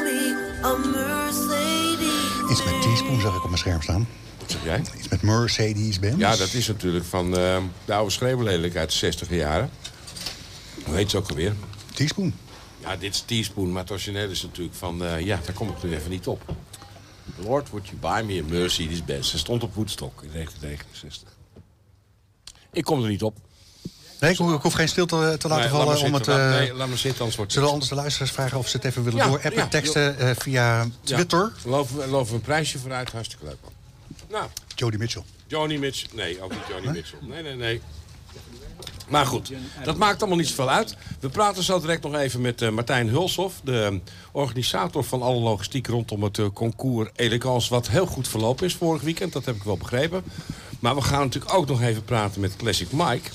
[0.04, 2.52] Me a Mercedes?
[2.52, 4.08] Iets met teaspoon zag ik op mijn scherm staan.
[4.40, 4.82] Wat zeg jij?
[4.98, 6.18] Iets met Mercedes-Benz.
[6.18, 9.70] Ja, dat is natuurlijk van eh, de oude schreeuwlelijk uit de 60 jaren.
[10.86, 11.54] Hoe heet ze ook alweer?
[11.94, 12.34] Teaspoon.
[12.92, 15.04] Ja, dit is teaspoon, maar origineel is natuurlijk van...
[15.06, 16.42] eh, ja, daar kom ik nu even niet op.
[17.38, 19.30] Lord, would you buy me a Mercedes-Benz?
[19.30, 21.30] Ze stond op Woodstock in 1969.
[22.72, 23.38] Ik kom er niet op.
[24.20, 26.28] Nee, ik, ho- ik hoef geen stilte te laten Nee, vallen om het...
[26.28, 28.78] Laat- eh, nee, laat maar zitten, anders wordt Zullen anders de luisteraars vragen of ze
[28.78, 31.52] het even willen Ja, door appen, ja, teksten eh, via Twitter?
[31.64, 33.72] Ja, loven, we- een prijsje vooruit, hartstikke leuk man.
[34.30, 35.24] Nou, Jody Mitchell.
[35.48, 36.10] Johnny Mitchell.
[36.14, 37.20] Nee, ook niet Johnny Mitchell.
[37.22, 37.82] Nee, nee, nee.
[39.12, 39.52] Maar goed,
[39.84, 40.96] dat maakt allemaal niet zoveel uit.
[41.20, 43.62] We praten zo direct nog even met eh, Martijn Hulshoff...
[43.64, 44.00] de
[44.32, 47.70] organisator van alle logistiek rondom het eh, concours Elegance...
[47.70, 50.24] wat heel goed verlopen is vorig weekend, dat heb ik wel begrepen.
[50.80, 53.30] Maar we gaan natuurlijk ook nog even praten met Classic Mike...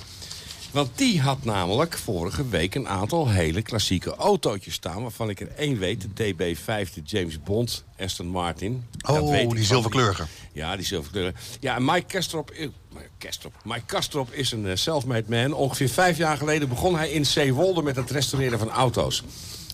[0.77, 5.03] Want die had namelijk vorige week een aantal hele klassieke autootjes staan...
[5.03, 8.85] waarvan ik er één weet, de DB5, de James Bond, Aston Martin.
[8.97, 10.27] Dat Oh, weet ik die zilverkleurige.
[10.53, 11.35] Ja, die zilverkleuren.
[11.61, 15.53] Ja, en Mike Kastrop, eh, Mike Kastrop, Mike Kastrop is een eh, self-made man.
[15.53, 19.23] Ongeveer vijf jaar geleden begon hij in Zeewolde met het restaureren van auto's.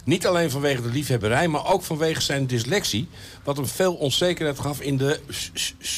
[0.05, 3.09] Niet alleen vanwege de liefhebberij, maar ook vanwege zijn dyslexie.
[3.45, 5.21] Wat hem veel onzekerheid gaf in de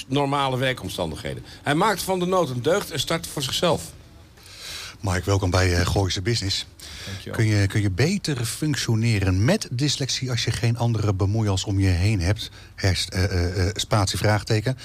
[0.08, 1.44] normale werkomstandigheden.
[1.62, 3.92] Hij maakte van de nood een deugd en startte voor zichzelf.
[5.04, 6.66] Mike, welkom bij uh, Gooise Business.
[7.30, 11.88] Kun je, kun je beter functioneren met dyslexie als je geen andere bemoeials om je
[11.88, 12.50] heen hebt?
[12.74, 14.78] Herst, eh, eh, eh, spatie vraagteken.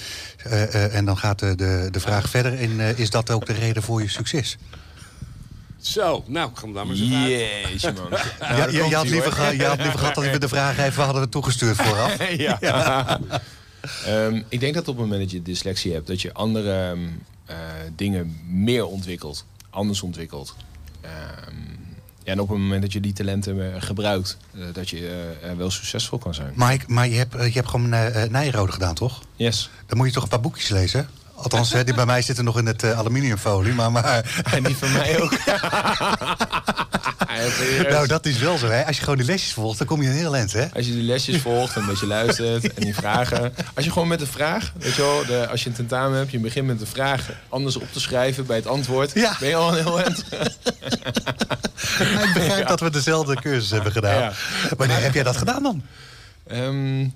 [0.43, 2.59] Eh, eh, en dan gaat de, de, de vraag verder.
[2.59, 4.57] En eh, is dat ook de reden voor je succes?
[5.77, 7.29] Zo, nou, hem dan maar eens uit.
[7.29, 8.09] Jeetje, man.
[8.57, 11.29] ja, je, je, had liever, je had liever gehad dat we de vraag even hadden
[11.29, 12.29] toegestuurd vooraf.
[12.37, 12.59] ja.
[14.05, 17.07] Ehm, ik denk dat op het moment dat je dyslexie hebt, dat je andere ehm,
[17.45, 17.57] eh,
[17.95, 19.45] dingen meer ontwikkelt,
[19.79, 20.55] anders ontwikkelt.
[21.01, 21.11] Ehm,
[22.23, 25.51] ja, en op het moment dat je die talenten eh, gebruikt, eh, dat je eh,
[25.53, 26.53] wel succesvol kan zijn.
[26.55, 29.21] Mike, maar je hebt, je hebt gewoon uh, Nijrode gedaan, toch?
[29.35, 29.69] Yes.
[29.87, 31.09] Dan moet je toch een paar boekjes lezen?
[31.35, 33.91] Althans, die bij mij zitten nog in het uh, aluminiumfolie, maar...
[33.91, 34.41] maar...
[34.55, 35.31] En die van mij ook.
[37.89, 38.85] nou, dat is wel zo, hè.
[38.85, 40.67] Als je gewoon die lesjes volgt, dan kom je een heel eind, hè.
[40.73, 43.53] Als je die lesjes volgt, een beetje luistert en die vragen...
[43.73, 46.31] Als je gewoon met de vraag, weet je wel, de, als je een tentamen hebt...
[46.31, 49.11] je begint met de vraag anders op te schrijven bij het antwoord...
[49.13, 49.35] Ja.
[49.39, 50.23] ben je al een heel eind.
[51.99, 52.67] Ik begrijp ja.
[52.67, 54.21] dat we dezelfde cursus hebben gedaan.
[54.21, 54.31] Ja.
[54.77, 55.83] Wanneer heb jij dat gedaan dan?
[56.51, 57.13] Um,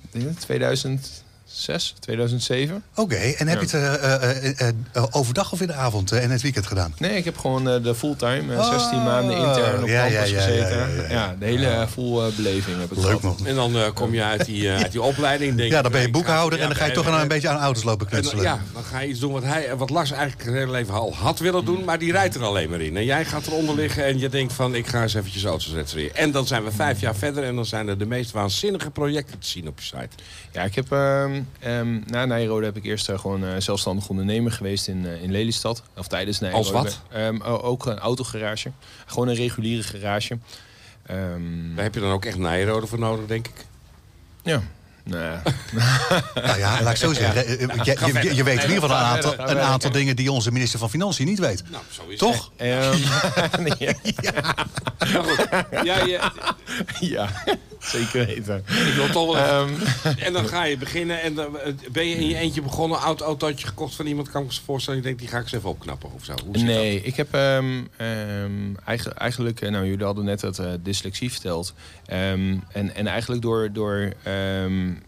[1.53, 2.83] 2006, 2007.
[2.95, 3.67] Oké, okay, en heb ja.
[3.69, 6.93] je het uh, uh, uh, overdag of in de avond en het weekend gedaan?
[6.97, 10.41] Nee, ik heb gewoon de fulltime, 16 oh, maanden intern op ja, campus ja, ja,
[10.41, 10.77] gezeten.
[10.77, 13.21] Ja, ja, ja, de hele full beleving heb ik Leuk gehad.
[13.21, 13.47] man.
[13.47, 15.55] En dan kom je uit die, uit die opleiding.
[15.55, 17.83] Denk ja, dan ben je boekhouder en dan ga je toch een beetje aan auto's
[17.83, 18.43] lopen knutselen.
[18.43, 21.15] ja, dan ga je iets doen wat, hij, wat Lars eigenlijk zijn hele leven al
[21.15, 22.97] had willen doen, maar die rijdt er alleen maar in.
[22.97, 26.15] En jij gaat eronder liggen en je denkt van, ik ga eens eventjes auto's restaureren.
[26.15, 29.39] En dan zijn we vijf jaar verder en dan zijn er de meest waanzinnige projecten
[29.39, 30.23] te zien op je site.
[30.51, 30.91] Ja, ik heb
[31.65, 35.23] um, um, na Nijrode heb ik eerst uh, gewoon uh, zelfstandig ondernemer geweest in, uh,
[35.23, 35.83] in Lelystad.
[35.97, 36.63] Of tijdens Nijrode.
[36.63, 37.01] Als wat?
[37.15, 38.71] Um, ook een autogarage.
[39.05, 40.37] Gewoon een reguliere garage.
[41.75, 43.65] Daar heb je dan ook echt Nijrode voor nodig, denk ik.
[44.43, 44.61] Ja.
[45.03, 45.19] Nee.
[46.47, 47.51] nou ja, laat ik zo zeggen.
[47.51, 47.83] Ja.
[47.83, 50.51] Je, je, je, je, weet in ieder geval een aantal, een aantal dingen die onze
[50.51, 51.63] minister van Financiën niet weet.
[51.69, 52.51] Nou, zo is Toch?
[52.55, 53.57] Het.
[53.59, 53.93] Um, ja.
[55.83, 56.31] Ja, ja,
[56.99, 57.29] ja,
[57.79, 58.63] zeker weten.
[58.67, 59.75] Ik wil toch wel um,
[60.17, 61.57] En dan ga je beginnen en dan
[61.91, 62.99] ben je in je eentje begonnen.
[62.99, 64.99] Oud autootje gekocht van iemand, kan ik me voorstellen.
[64.99, 66.33] Ik denk, die ga ik eens even opknappen of zo.
[66.45, 67.05] Hoe nee, dat?
[67.05, 71.73] ik heb um, um, eigenlijk, eigenlijk, nou jullie hadden net dat uh, dyslexie verteld.
[72.05, 74.13] en, en eigenlijk door, door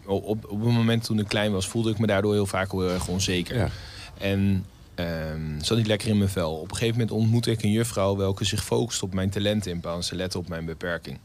[0.04, 2.90] op, op het moment toen ik klein was, voelde ik me daardoor heel vaak heel
[2.90, 3.56] erg onzeker.
[3.56, 3.68] Ja.
[4.18, 6.52] En um, zat niet lekker in mijn vel.
[6.52, 9.80] Op een gegeven moment ontmoette ik een juffrouw welke zich focust op mijn talenten in
[9.80, 11.18] plaats van letten op mijn beperking.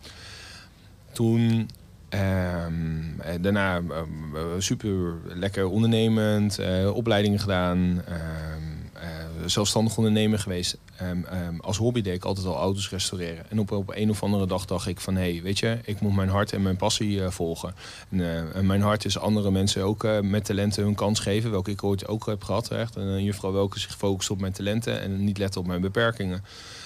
[1.12, 1.70] Toen
[2.10, 10.78] um, daarna um, super lekker ondernemend, uh, opleidingen gedaan, uh, zelfstandig ondernemer geweest.
[11.10, 13.50] Um, um, als hobby deed ik altijd al auto's restaureren.
[13.50, 15.16] En op, op een of andere dag dacht ik van...
[15.16, 17.76] hé, hey, weet je, ik moet mijn hart en mijn passie uh, volgen.
[18.10, 21.52] En, uh, en, mijn hart is andere mensen ook uh, met talenten hun kans geven.
[21.52, 22.72] Welke ik ooit ook heb gehad.
[22.72, 22.96] Echt.
[22.96, 25.02] En een juffrouw welke zich focust op mijn talenten...
[25.02, 26.44] en niet let op mijn beperkingen.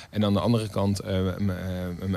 [0.09, 1.01] En aan de andere kant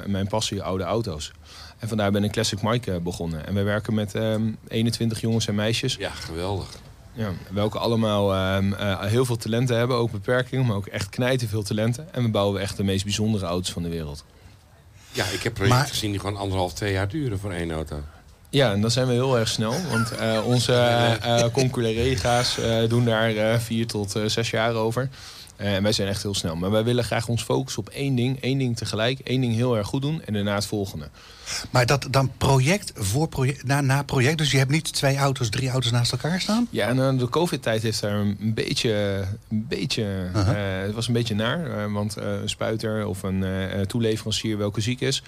[0.06, 1.32] mijn passie, oude auto's.
[1.78, 3.46] En vandaar ben ik Classic Mike begonnen.
[3.46, 5.94] En we werken met um, 21 jongens en meisjes.
[5.94, 6.68] Ja, geweldig.
[7.18, 11.48] Ja, welke allemaal uh, uh, heel veel talenten hebben, ook beperkingen, maar ook echt knijten
[11.48, 12.08] veel talenten.
[12.14, 14.24] En we bouwen echt de meest bijzondere auto's van de wereld.
[15.12, 18.00] Ja, ik heb projecten Maar- gezien die gewoon anderhalf, twee jaar duren voor één auto.
[18.50, 19.74] Ja, en dan zijn we heel erg snel.
[19.90, 20.72] Want eh, onze
[21.24, 25.08] uh, conculega's eh, doen daar eh, vier tot eh, zes jaar over.
[25.58, 26.56] Eh, en wij zijn echt heel snel.
[26.56, 28.40] Maar wij willen graag ons focussen op één ding.
[28.40, 29.18] één ding tegelijk.
[29.18, 30.22] één ding heel erg goed doen.
[30.24, 31.08] En daarna het volgende.
[31.70, 34.38] Maar dat dan project voor project, na, na project.
[34.38, 36.66] Dus je hebt niet twee auto's, drie auto's naast elkaar staan?
[36.70, 39.24] Ja, en uh, de covid-tijd heeft daar een beetje...
[39.48, 40.46] Een beetje uh,
[40.82, 41.66] het was een beetje naar.
[41.66, 43.44] Uh, want een spuiter of een
[43.86, 45.22] toeleverancier welke ziek is.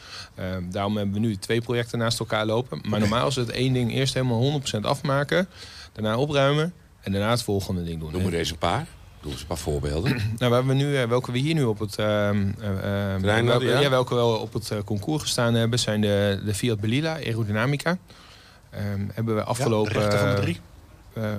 [0.70, 2.78] daarom hebben we nu twee projecten naast elkaar lopen.
[2.78, 3.00] Maar okay.
[3.00, 5.48] normaal is het één ding eerst helemaal 100% afmaken.
[5.92, 6.72] Daarna opruimen.
[7.00, 8.12] En daarna het volgende ding doen.
[8.12, 8.86] Noem maar deze een paar.
[9.20, 10.16] Doe eens een paar voorbeelden.
[10.38, 13.80] nou, waar we nu, welke we hier nu op het, uh, uh, welke, ja?
[13.80, 13.90] ja?
[13.90, 17.98] welke we op het uh, concours gestaan hebben, zijn de, de Fiat Belila Aerodynamica.
[18.74, 20.00] Um, hebben we afgelopen.
[20.00, 20.60] Ja, de van de drie.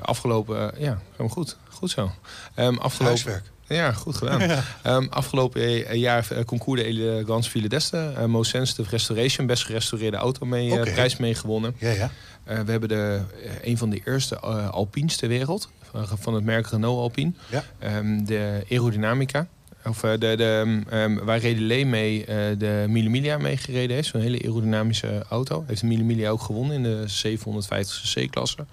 [0.02, 1.58] afgelopen, ja, helemaal goed.
[1.70, 2.12] Goed zo.
[2.56, 3.52] Um, afgelopen, Huiswerk.
[3.68, 4.40] Ja, goed gedaan.
[4.40, 4.64] ja.
[4.96, 8.14] um, afgelopen jaar concours de Elegance File d'Este.
[8.18, 10.94] Uh, Mosens de Restoration, best gerestaureerde auto mee, okay.
[10.94, 11.76] prijs mee gewonnen.
[11.78, 12.12] Ja, ja.
[12.44, 13.22] we hebben de,
[13.62, 14.40] een van de eerste
[14.70, 17.32] Alpines ter wereld van het merk Renault Alpine.
[17.50, 17.64] Ja.
[17.98, 19.48] Um, de aerodynamica.
[19.86, 22.26] Of uh, de, de, um, waar Redelé mee uh,
[22.58, 24.08] de Millimilia mee gereden heeft.
[24.08, 25.64] Zo'n hele aerodynamische auto.
[25.68, 28.66] Heeft de Millimilia ook gewonnen in de 750 C-klasse.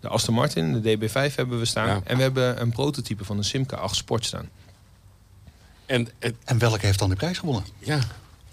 [0.00, 1.86] De Aston Martin, de DB5 hebben we staan.
[1.86, 2.00] Ja.
[2.04, 4.48] En we hebben een prototype van de Simca 8 Sport staan.
[5.86, 7.64] En, en, en welke heeft dan die prijs gewonnen?
[7.78, 7.98] Ja.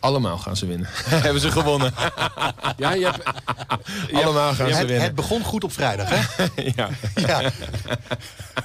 [0.03, 0.87] Allemaal gaan ze winnen.
[1.25, 1.93] Hebben ze gewonnen.
[2.77, 3.23] Ja, je hebt,
[4.13, 5.01] Allemaal gaan ze Het, winnen.
[5.03, 6.45] het begon goed op vrijdag, hè?
[6.75, 6.89] Ja.
[7.15, 7.41] Ja.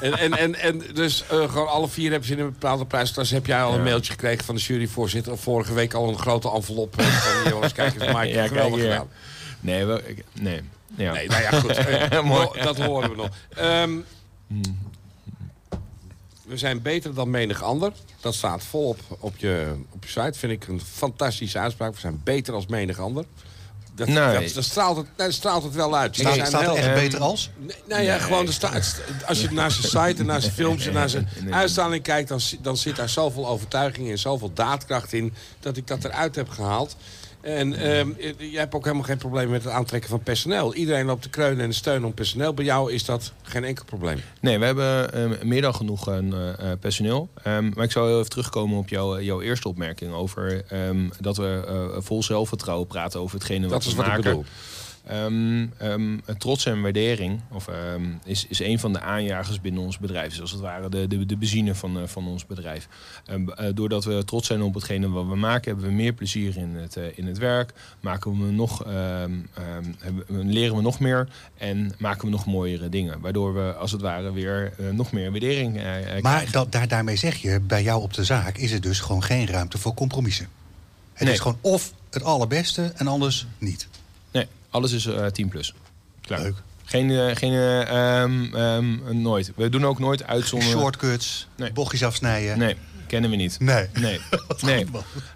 [0.01, 3.35] en, en, en, en dus eh, gewoon alle vier hebben ze in een bepaalde prijsklasse.
[3.35, 3.83] Heb jij al een Ja.
[3.85, 5.33] mailtje gekregen van de juryvoorzitter?
[5.33, 6.95] Of vorige week al een grote envelop.
[7.03, 8.91] Van, jongens, kijk eens, Mike, Ja, kijk geweldig hier.
[8.91, 9.09] gedaan.
[9.61, 10.61] Nee, we, ik- nee.
[10.97, 11.13] Ja.
[11.13, 11.71] Nee, nou ja, goed.
[11.77, 12.49] Eh, Mooi.
[12.63, 13.29] dat horen we nog.
[13.57, 13.91] Ehm,
[16.47, 17.93] we zijn beter dan menig ander.
[18.29, 20.39] Dat staat volop op je, op je site.
[20.39, 21.95] Vind ik een fantastische uitspraak.
[21.95, 23.25] We zijn beter als menig ander.
[23.95, 24.41] Dat, Nee.
[24.45, 26.17] dat, dat straalt, het, dat straalt het wel uit.
[26.17, 27.51] Staat, zijn staat echt beter als?
[27.59, 30.53] Nee, nou ja, gewoon de sta- het- als je naar zijn site en naar zijn
[30.53, 32.29] films en naar zijn uitstraling kijkt...
[32.29, 35.35] Dan, dan zit daar zoveel overtuiging en zoveel daadkracht in...
[35.61, 36.97] dat ik dat eruit heb gehaald.
[37.41, 40.75] En ehm, je hebt ook helemaal geen probleem met het aantrekken van personeel.
[40.75, 42.55] Iedereen loopt te kreunen en te steunen om personeel.
[42.55, 44.21] Bij jou is dat geen enkel probleem.
[44.41, 47.29] Nee, we hebben ehm, meer dan genoeg eh, eh, personeel.
[47.43, 50.65] Ehm, maar ik zou heel even terugkomen op jouw, jouw eerste opmerking over
[51.21, 54.19] dat we eh, vol zelfvertrouwen praten over hetgene wat Dat we is wat maken.
[54.19, 54.45] ik bedoel.
[55.09, 60.29] Ehm, trots en waardering of, ehm, is, is een van de aanjagers binnen ons bedrijf.
[60.31, 62.89] Dus als het ware de, de, de benzine van, eh, van ons bedrijf.
[63.25, 66.75] Eh, doordat we trots zijn op hetgene wat we maken, hebben we meer plezier in
[66.75, 67.73] het, eh, in het werk.
[68.01, 68.85] Maken we nog,
[69.99, 73.21] hebben, leren we nog meer en maken we nog mooiere dingen.
[73.21, 76.53] Waardoor we als het ware weer nog meer waardering Maar krijgen.
[76.53, 79.47] dat, daar, daarmee zeg je, bij jou op de zaak is er dus gewoon geen
[79.47, 80.49] ruimte voor compromissen.
[81.13, 81.33] Het Nee.
[81.37, 83.89] is gewoon of het allerbeste en anders niet.
[84.71, 85.75] Alles is eh 10 plus.
[86.21, 86.41] Klaar.
[86.41, 86.55] Leuk.
[86.85, 89.53] Geen, eh, geen eh, ehm, ehm, nooit.
[89.57, 90.79] We doen ook nooit uitzonderen.
[90.79, 91.73] Shortcuts, Nee.
[91.73, 92.59] bochtjes afsnijden.
[92.59, 92.77] Nee,
[93.07, 93.57] kennen we niet.
[93.61, 93.87] Nee.
[93.93, 94.21] Nee.
[94.65, 94.87] nee.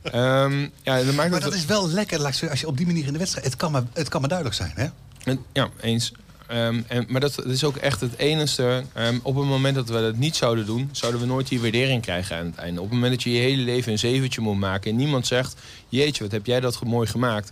[0.02, 2.66] Ehm, ja, dat maakt Maar het dat is wel lekker laat ik zeggen, als je
[2.66, 3.46] op die manier in de wedstrijd...
[3.46, 4.86] Het kan maar, het kan maar duidelijk zijn, hè?
[5.30, 6.12] En- Ja, eens.
[6.46, 8.84] Ehm, en, maar dat, dat is ook echt het enige.
[8.92, 12.02] ehm, op het moment dat we dat niet zouden doen, zouden we nooit die waardering
[12.02, 12.80] krijgen aan het einde.
[12.80, 15.54] Op het moment dat je je hele leven een zeventje moet maken en niemand zegt:
[15.88, 17.50] Jeetje, wat heb jij dat mooi gemaakt?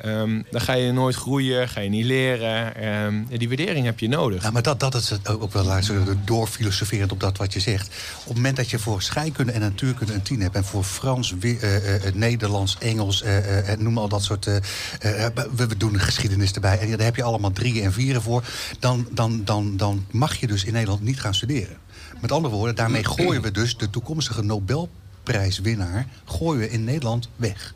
[0.00, 2.74] Ehm, dan ga je nooit groeien, ga je niet leren.
[2.74, 4.40] Ehm, ja, die waardering heb je nodig.
[4.40, 5.64] Nou, maar dat, dat is ook wel
[6.24, 7.86] doorfilosoferend op dat wat je zegt.
[8.20, 10.54] Op het moment dat je voor scheikunde en natuurkunde een 10 hebt...
[10.54, 14.46] en voor Frans, wi- eh, eh, Nederlands, Engels, eh, eh, noem al dat soort...
[14.46, 14.56] eh,
[15.26, 18.44] eh, we doen geschiedenis erbij en daar heb je allemaal drieën en vieren voor...
[18.78, 21.76] Dan, dan, dan, dan mag je dus in Nederland niet gaan studeren.
[22.20, 26.06] Met andere woorden, daarmee gooien we dus de toekomstige Nobelprijswinnaar...
[26.24, 27.74] gooien we in Nederland weg.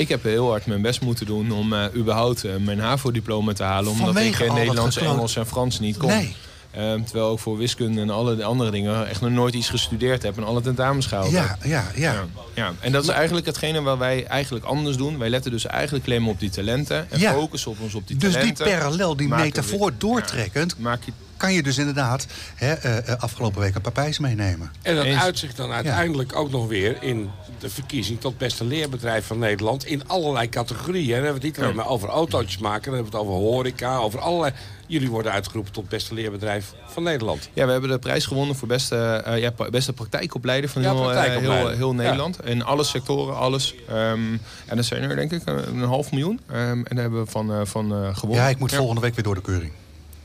[0.00, 3.62] Ik heb heel hard mijn best moeten doen om eh, überhaupt eh, mijn HAVO-diploma te
[3.62, 3.90] halen.
[3.90, 4.96] Omdat Vanwege ik eh, dat Nederlands.
[4.96, 6.08] Engels en Frans niet kon.
[6.08, 6.36] Nee.
[6.70, 10.22] Ehm, terwijl ik voor wiskunde en alle de andere dingen echt nog nooit iets gestudeerd
[10.22, 11.42] heb en alle tentamens gehaald heb.
[11.42, 12.24] Ja, ja, ja.
[12.54, 15.18] Ja, en dat is eigenlijk hetgene wat wij eigenlijk anders doen.
[15.18, 17.32] Wij letten dus eigenlijk alleen maar op die talenten en Ja.
[17.32, 18.64] focussen op ons op die Dus die talenten.
[18.80, 20.74] parallel, die metafoor doortrekkend...
[20.76, 24.70] Ja, maak je, kan je dus inderdaad hè, eh, eh, afgelopen week een papijs meenemen.
[24.82, 29.38] En dat uitzicht dan uiteindelijk ook nog weer in de verkiezing tot beste leerbedrijf van
[29.38, 29.86] Nederland.
[29.86, 31.08] In allerlei categorieën.
[31.08, 32.84] En dan hebben we het niet alleen maar over autootjes maken.
[32.84, 34.52] Dan hebben we het over horeca, over allerlei...
[34.86, 37.48] Jullie worden uitgeroepen tot beste leerbedrijf van Nederland.
[37.52, 41.02] ja, we hebben de prijs gewonnen voor beste, eh, ja, beste praktijkopleider van Ja, heel,
[41.02, 41.68] praktijkopleider.
[41.68, 41.96] heel, heel Ja.
[41.96, 42.44] Nederland.
[42.44, 43.74] In alle sectoren, alles.
[43.88, 44.18] Ehm,
[44.66, 46.40] en dat zijn er denk ik een, een half miljoen.
[46.46, 48.44] Ehm, en daar hebben we van, eh, van eh, gewonnen.
[48.44, 49.72] Ja, ik moet volgende week weer door de keuring.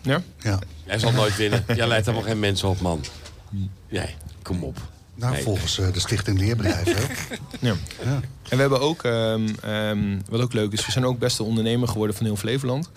[0.05, 0.21] Ja?
[0.39, 0.59] Ja.
[0.85, 1.65] Jij zal nooit winnen.
[1.75, 3.03] Jij leidt helemaal geen mensen op, man.
[3.89, 4.77] Nee, kom op.
[5.15, 5.43] Nou, Nee.
[5.43, 6.85] volgens eh, de Stichting Leerbedrijf.
[7.59, 7.73] Ja.
[8.03, 8.19] Ja.
[8.49, 11.87] En we hebben ook, ehm, ehm, wat ook leuk is, we zijn ook beste ondernemer
[11.87, 12.89] geworden van heel Flevoland.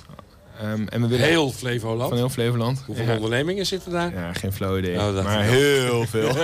[0.60, 2.08] Ehm, en we willen Heel Flevoland.
[2.08, 2.82] van heel Flevoland.
[2.86, 3.14] Hoeveel ja.
[3.14, 4.12] ondernemingen zitten daar?
[4.14, 4.98] Ja, geen flauw idee.
[4.98, 6.36] Oh, dat maar heel veel.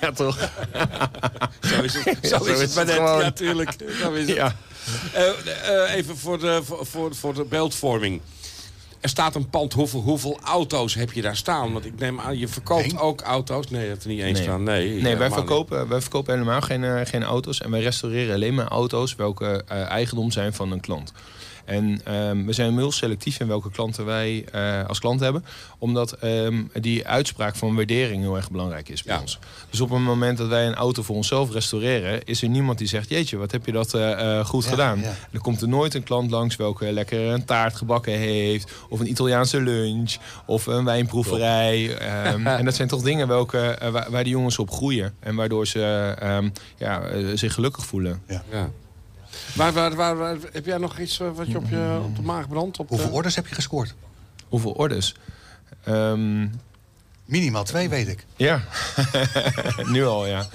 [0.00, 0.50] ja, toch?
[1.60, 2.94] Zo is het, zo zo is is het maar het net.
[2.96, 3.20] gewoon.
[3.20, 3.72] Ja, tuurlijk.
[4.02, 4.36] Zo is het.
[4.36, 4.54] Ja.
[5.12, 5.28] Eh,
[5.84, 8.20] eh, even voor de, voor, voor, voor de beeldvorming.
[9.00, 9.72] Er staat een pand.
[9.72, 11.72] Hoeveel, hoeveel auto's heb je daar staan?
[11.72, 13.70] Want ik neem aan, je verkoopt ook auto's.
[13.70, 14.42] Nee, dat er niet eens Nee.
[14.42, 14.62] staan.
[14.62, 15.36] Nee, Nee, wij niet.
[15.36, 17.60] verkopen, wij verkopen helemaal geen, eh, geen auto's.
[17.60, 21.12] En wij restaureren alleen maar auto's welke eh, eigendom zijn van een klant.
[21.70, 25.44] En ehm, we zijn heel selectief in welke klanten wij eh, als klant hebben.
[25.78, 29.20] Omdat ehm, die uitspraak van waardering heel erg belangrijk is bij Ja.
[29.20, 29.38] ons.
[29.70, 32.24] Dus op het moment dat wij een auto voor onszelf restaureren...
[32.24, 35.00] is er niemand die zegt, jeetje, wat heb je dat eh, eh, goed Ja, gedaan.
[35.00, 35.14] ja.
[35.32, 38.72] Er komt er nooit een klant langs welke lekker een taart gebakken heeft...
[38.88, 41.96] of een Italiaanse lunch, of een wijnproeverij.
[41.98, 45.14] Ehm, en dat zijn toch dingen welke, waar, waar die jongens op groeien.
[45.20, 46.14] En waardoor ze
[46.78, 47.02] ja,
[47.36, 48.22] zich gelukkig voelen.
[48.28, 48.70] Ja.
[49.54, 52.22] Waar, waar, waar, waar- heb jij nog iets eh, wat je op, je op de
[52.22, 52.78] maag brandt?
[52.78, 53.14] Op Hoeveel de...
[53.14, 53.94] orders heb je gescoord?
[54.48, 55.14] Hoeveel orders?
[55.84, 56.46] Ehm,
[57.24, 58.26] Minimaal twee, weet ik.
[58.36, 58.62] ja,
[59.92, 60.46] nu al, ja.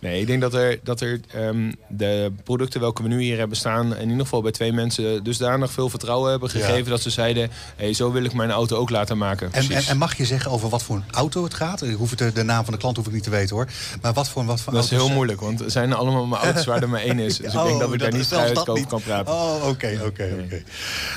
[0.00, 3.56] Nee, ik denk dat er, dat er ehm, de producten welke we nu hier hebben
[3.56, 3.96] staan...
[3.96, 6.84] in ieder geval bij twee mensen dusdanig veel vertrouwen hebben gegeven...
[6.84, 6.90] Ja.
[6.90, 9.52] dat ze zeiden, hey, zo wil ik mijn auto ook laten maken.
[9.52, 11.82] En, en, en mag je zeggen over wat voor een auto het gaat?
[11.82, 13.66] Ik hoef het, de naam van de klant hoef ik niet te weten hoor.
[14.02, 16.64] Maar wat voor, wat voor dat is heel moeilijk, want er zijn allemaal maar auto's
[16.64, 17.36] waar er maar één is.
[17.36, 19.32] Dus ik denk dat ik daar Oh, niet dat over kan praten.
[19.32, 20.62] Oh, oké, oké, oké.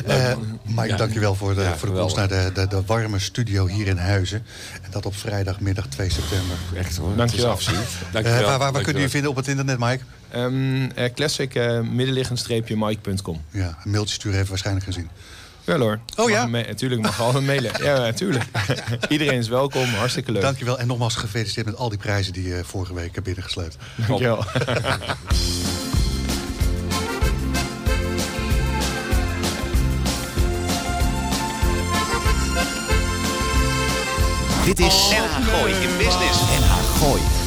[0.06, 0.96] Eh, Mike, Ja.
[0.96, 3.98] dankjewel voor de, Ja, voor de komst naar de, de, de warme studio hier in
[3.98, 4.46] Huizen.
[4.82, 6.56] En dat op vrijdagmiddag 2 september.
[6.76, 7.16] Echt hoor.
[7.16, 7.52] Dankjewel.
[7.52, 7.74] Afzien.
[7.76, 8.58] Eh, Dankjewel.
[8.58, 10.04] waar waar, waar kunnen jullie vinden op het internet, Mike?
[10.30, 13.42] Ehm, eh, classic eh, middenliggend streepje mike.com.
[13.50, 15.10] Ja, een mailtje sturen heeft waarschijnlijk gezien.
[15.64, 16.00] Wel hoor.
[16.18, 16.46] Oh, ja?
[16.46, 17.72] Natuurlijk mag altijd mailen.
[17.84, 18.44] Ja, natuurlijk.
[19.10, 19.86] Iedereen is welkom.
[19.86, 20.42] Hartstikke leuk.
[20.42, 23.78] Dankjewel en nogmaals gefeliciteerd met al die prijzen die je vorige week hebt binnengesleept.
[24.08, 24.44] Dankjewel.
[34.66, 36.40] Dit is NH Gooi in Business.
[36.60, 37.41] NH Gooi.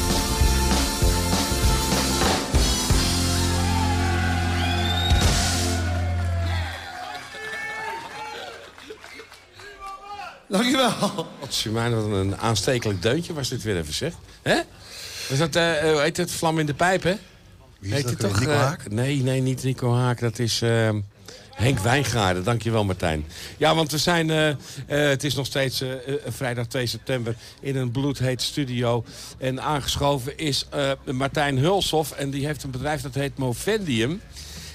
[10.57, 11.25] Dankjewel.
[11.39, 14.13] Wat wat een aanstekelijk deuntje was dit weer even, zeg.
[14.41, 14.59] Hè?
[15.29, 17.15] Was dat, eh, hoe heet het, Vlam in de Pijp, hè?
[17.79, 18.39] Wie is Heet dat het toch?
[18.39, 18.89] Nico Haak?
[18.91, 20.19] nee, nee, niet Nico Haak.
[20.19, 20.89] Dat is eh,
[21.51, 22.43] Henk Wijngaarden.
[22.43, 23.25] Dankjewel, Martijn.
[23.57, 24.57] Ja, want we zijn...
[24.87, 25.83] het is nog steeds
[26.27, 29.03] vrijdag 2 september in een bloedheet studio.
[29.37, 32.11] En aangeschoven is eh, Martijn Hulshoff.
[32.11, 34.21] En die heeft een bedrijf dat heet Movendium.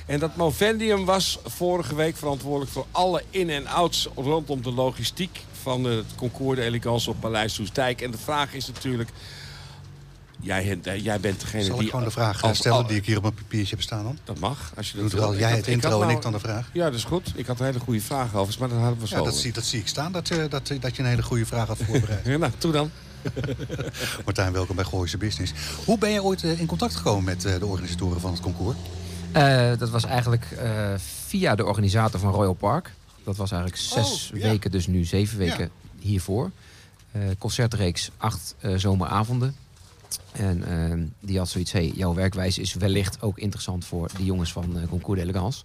[0.06, 5.40] En dat Movendium was vorige week verantwoordelijk voor alle in- en outs rondom de logistiek
[5.62, 8.00] van het concours de elegance op Paleis Soestdijk.
[8.00, 9.10] En de vraag is natuurlijk,
[10.40, 11.84] jij, eh, jij bent degene Zal die...
[11.84, 13.84] ik gewoon de vraag eh, als- stellen al- die ik hier op mijn papiertje heb
[13.84, 14.18] staan dan?
[14.24, 16.38] Dat mag, als je dat Ik jij had- het intro en nou- ik dan de
[16.38, 16.70] vraag.
[16.72, 17.32] Ja, dat is goed.
[17.34, 19.16] Ik had een hele goede vraag over, maar dat hadden we zo.
[19.16, 21.46] Ja, dat zie, dat zie ik staan, dat, je- dat, dat je een hele goede
[21.46, 22.24] vraag had voorbereid.
[22.30, 22.90] Ja, nou, toe dan.
[24.24, 25.52] Martijn, welkom bij Gooise Business.
[25.84, 28.76] Hoe ben je ooit eh, in contact gekomen met eh, de organisatoren van het concours?
[29.32, 30.70] Eh, dat was eigenlijk eh,
[31.26, 32.90] via de organisator van Royal Park.
[33.24, 34.48] Dat was eigenlijk zes Oh, ja.
[34.48, 36.50] weken, dus nu zeven weken hiervoor.
[37.12, 39.56] Eh, concertreeks acht eh, zomeravonden.
[40.32, 44.52] En eh, die had zoiets, hey, jouw werkwijze is wellicht ook interessant voor de jongens
[44.52, 45.62] van Concours d'Elegance.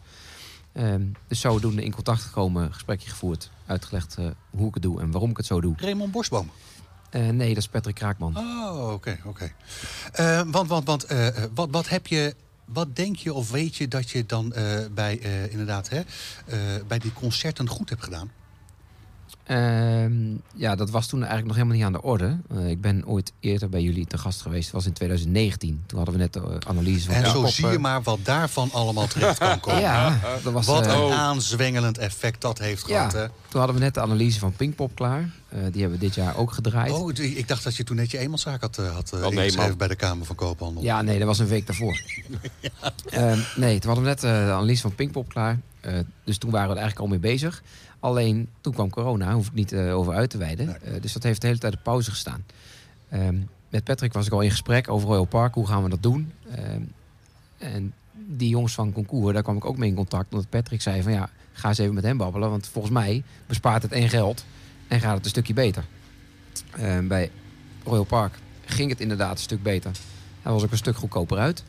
[0.71, 4.17] Ehm dus zodoende in contact gekomen, gesprekje gevoerd, uitgelegd
[4.49, 5.73] hoe ik het doe en waarom ik het zo doe.
[5.77, 6.51] Raymond Bosboom.
[7.11, 8.37] Nee, dat is Patrick Kraakman.
[8.37, 9.51] Oh, oké, oké.
[10.51, 11.07] Want want, want
[11.53, 12.35] wat, wat heb je...
[12.65, 15.99] Wat denk je of weet je dat je dan eh, bij, eh, inderdaad, hè,
[16.45, 18.31] eh, bij die concerten goed hebt gedaan?
[19.45, 20.13] Ehm,
[20.55, 22.37] ja, dat was toen eigenlijk nog helemaal niet aan de orde.
[22.49, 24.63] Eh, ik ben ooit eerder bij jullie te gast geweest.
[24.63, 25.83] Dat was in 2019.
[25.85, 28.19] Toen hadden we net de eh, analyse van En zo zie je eh, maar wat
[28.23, 29.81] daarvan allemaal terecht kan komen.
[29.81, 33.13] Ja, dat was, Wat eh, een aanzwengelend effect dat heeft ja, gehad.
[33.13, 33.27] Hè?
[33.49, 35.29] toen hadden we net de analyse van Pinkpop klaar.
[35.49, 36.91] Eh, die hebben we dit jaar ook gedraaid.
[36.91, 39.37] Oh, ik dacht dat je toen net je eenmanszaak had, eh, had eh, Wel, nee,
[39.37, 39.77] ingeschreven man.
[39.77, 40.83] bij de Kamer van Koophandel.
[40.83, 42.01] Ja, nee, dat was een week daarvoor.
[43.09, 45.59] Ehm, nee, toen hadden we net eh, de analyse van Pinkpop klaar.
[45.81, 47.63] Eh, dus toen waren we er eigenlijk al mee bezig.
[48.05, 50.81] Alleen toen kwam corona, hoef ik niet eh, over uit te wijden.
[50.81, 52.45] Eh, dus dat heeft de hele tijd op pauze gestaan.
[53.09, 53.35] Ehm,
[53.69, 55.53] met Patrick was ik al in gesprek over Royal Park.
[55.53, 56.31] Hoe gaan we dat doen?
[56.51, 56.81] Ehm,
[57.57, 60.33] en die jongens van Concours, daar kwam ik ook mee in contact.
[60.33, 62.49] Omdat Patrick zei van ja, ga eens even met hem babbelen.
[62.49, 64.45] Want volgens mij bespaart het één geld
[64.87, 65.85] en gaat het een stukje beter.
[66.71, 67.31] Ehm, bij
[67.83, 69.91] Royal Park ging het inderdaad een stuk beter.
[70.41, 71.63] Hij was ook een stuk goedkoper uit.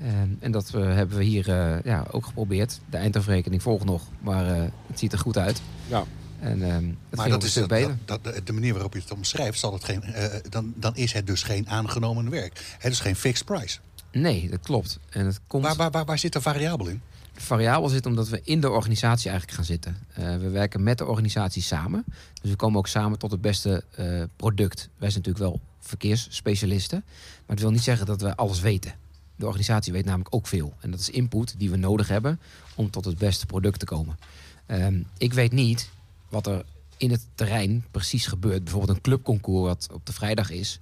[0.00, 2.80] Ehm, en dat hebben we hier eh, ja, ook geprobeerd.
[2.90, 5.62] De eindafrekening volgt nog, maar eh, het ziet er goed uit.
[5.86, 6.04] Ja.
[6.40, 9.12] En ehm, het maar ging dat is dat, dat, dat- de manier waarop je het
[9.12, 12.76] omschrijft, zal het geen, eh, dan, dan is het dus geen aangenomen werk.
[12.78, 13.78] Het is geen fixed price.
[14.12, 14.98] Nee, dat klopt.
[15.10, 15.64] En het komt...
[15.64, 17.00] Waar, waar, waar, waar zit de variabel in?
[17.34, 19.96] De variabel zit omdat we in de organisatie eigenlijk gaan zitten.
[20.14, 22.04] Eh, we werken met de organisatie samen.
[22.42, 24.88] Dus we komen ook samen tot het beste eh, product.
[24.98, 27.02] Wij zijn natuurlijk wel verkeersspecialisten.
[27.06, 28.94] Maar het wil niet zeggen dat we alles weten.
[29.36, 30.74] De organisatie weet namelijk ook veel.
[30.80, 32.40] En dat is input die we nodig hebben
[32.74, 34.18] om tot het beste product te komen.
[34.66, 35.90] Ehm, ik weet niet
[36.28, 36.64] wat er
[36.96, 38.64] in het terrein precies gebeurt.
[38.64, 40.80] Bijvoorbeeld een clubconcours wat op de vrijdag is.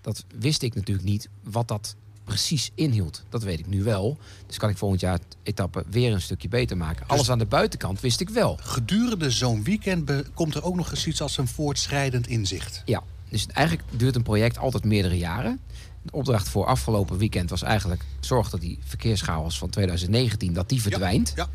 [0.00, 3.24] Dat wist ik natuurlijk niet wat dat precies inhield.
[3.28, 4.18] Dat weet ik nu wel.
[4.46, 7.06] Dus kan ik volgend jaar etappe weer een stukje beter maken.
[7.06, 8.58] Alles aan de buitenkant wist ik wel.
[8.60, 12.82] Gedurende zo'n weekend komt er ook nog eens iets als een voortschrijdend inzicht.
[12.84, 15.60] Ja, dus eigenlijk duurt een project altijd meerdere jaren.
[16.02, 18.04] De opdracht voor afgelopen weekend was eigenlijk...
[18.20, 21.32] zorg dat die verkeerschaos van 2019 dat die verdwijnt.
[21.36, 21.46] Ja,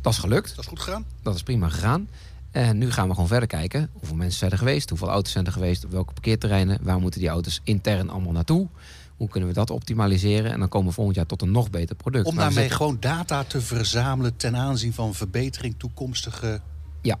[0.00, 0.48] Dat is gelukt.
[0.48, 1.04] dat is goed gegaan.
[1.22, 2.08] Dat is prima gegaan.
[2.50, 3.90] En nu gaan we gewoon verder kijken.
[3.92, 4.88] Hoeveel mensen zijn er geweest?
[4.88, 5.84] Hoeveel auto's zijn er geweest?
[5.84, 6.78] Op welke parkeerterreinen?
[6.82, 8.68] Waar moeten die auto's intern allemaal naartoe?
[9.16, 10.52] Hoe kunnen we dat optimaliseren?
[10.52, 12.26] En dan komen we volgend jaar tot een nog beter product.
[12.26, 16.60] Om we daarmee zitten- gewoon data te verzamelen ten aanzien van verbetering toekomstige...
[17.02, 17.18] Ja,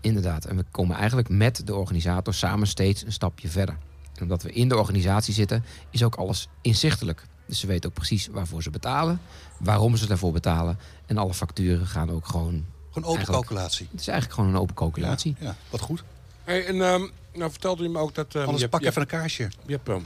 [0.00, 0.44] inderdaad.
[0.44, 3.76] En we komen eigenlijk met de organisator samen steeds een stapje verder.
[4.18, 7.22] En omdat we in de organisatie zitten, is ook alles inzichtelijk.
[7.46, 9.20] Dus ze weten ook precies waarvoor ze betalen,
[9.58, 10.78] waarom ze daarvoor betalen.
[11.06, 12.64] En alle facturen gaan ook gewoon...
[12.92, 13.88] Gewoon open calculatie.
[13.90, 15.36] Het is eigenlijk gewoon een open calculatie.
[15.40, 16.04] Ja, wat goed.
[16.44, 17.02] Hey, en ehm,
[17.34, 18.34] nou vertelde u me ook dat...
[18.34, 19.48] ehm, Anders je pak je even een kaarsje.
[19.66, 19.88] Je hebt...
[19.88, 20.00] ehm,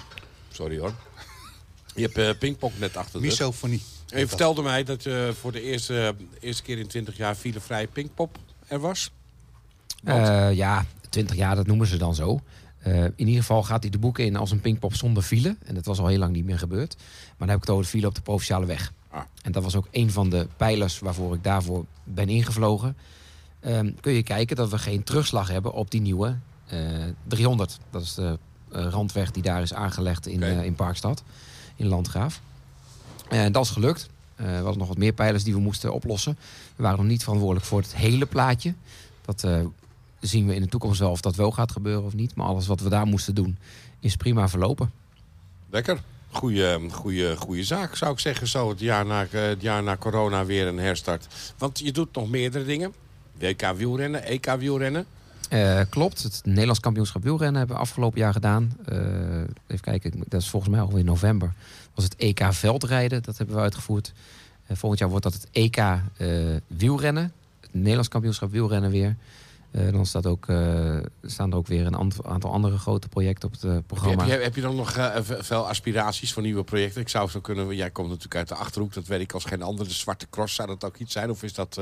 [0.53, 0.93] sorry hoor.
[1.95, 3.39] Je hebt eh, pingpong net achter de rug.
[3.39, 3.83] Misofonie.
[4.09, 7.87] En je vertelde mij dat je voor de eerste, eerste keer in 20 jaar filevrij
[7.87, 9.11] pingpop er was.
[10.03, 12.41] Want- Eh, ja, 20 jaar, dat noemen ze dan zo.
[12.83, 15.57] Eh, in ieder geval gaat hij de boeken in als een pingpop zonder file.
[15.65, 16.97] En dat was al heel lang niet meer gebeurd.
[16.97, 18.93] Maar dan heb ik het over de file op de Provinciale Weg.
[19.11, 19.23] Ah.
[19.43, 22.97] En dat was ook een van de pijlers waarvoor ik daarvoor ben ingevlogen.
[23.61, 26.79] Ehm, kun je kijken dat we geen terugslag hebben op die nieuwe eh,
[27.27, 27.79] 300.
[27.91, 28.39] Dat is de
[28.73, 31.23] eh, randweg die daar is aangelegd in, in Parkstad,
[31.77, 32.41] in Landgraaf.
[33.29, 34.09] En dat is gelukt.
[34.35, 36.39] Er waren nog wat meer pijlers die we moesten oplossen.
[36.77, 38.75] We waren nog niet verantwoordelijk voor het hele plaatje.
[39.25, 39.45] Dat
[40.23, 42.35] zien we in de toekomst wel of dat wel gaat gebeuren of niet.
[42.35, 43.59] Maar alles wat we daar moesten doen
[44.01, 44.91] is prima verlopen.
[45.71, 46.01] Lekker.
[46.31, 48.47] Goeie, goeie, goeie zaak, zou ik zeggen.
[48.47, 51.27] Zo het jaar, na, eh, het jaar na corona weer een herstart.
[51.59, 52.95] Want je doet nog meerdere dingen.
[53.39, 55.07] WK wielrennen, EK wielrennen.
[55.49, 58.77] Eh, klopt, het Nederlands kampioenschap wielrennen hebben we afgelopen jaar gedaan.
[58.85, 58.97] Eh,
[59.67, 61.53] even kijken, dat is volgens mij alweer in november.
[61.95, 64.13] was het EK veldrijden, dat hebben we uitgevoerd.
[64.69, 65.83] Volgend jaar wordt dat het EK
[66.67, 67.33] wielrennen.
[67.61, 69.17] Het Nederlands kampioenschap wielrennen weer.
[69.73, 73.49] Eh, dan staat ook, eh, staan er ook weer een ant- aantal andere grote projecten
[73.49, 74.25] op het eh, Heb programma.
[74.25, 77.01] je, heb je dan nog veel aspiraties voor nieuwe projecten?
[77.01, 77.77] Ik zou zo kunnen...
[77.77, 79.85] Jij komt natuurlijk uit de Achterhoek, dat weet ik als geen ander.
[79.89, 81.31] De Zwarte Cross, zou dat ook iets zijn?
[81.31, 81.81] Of is dat...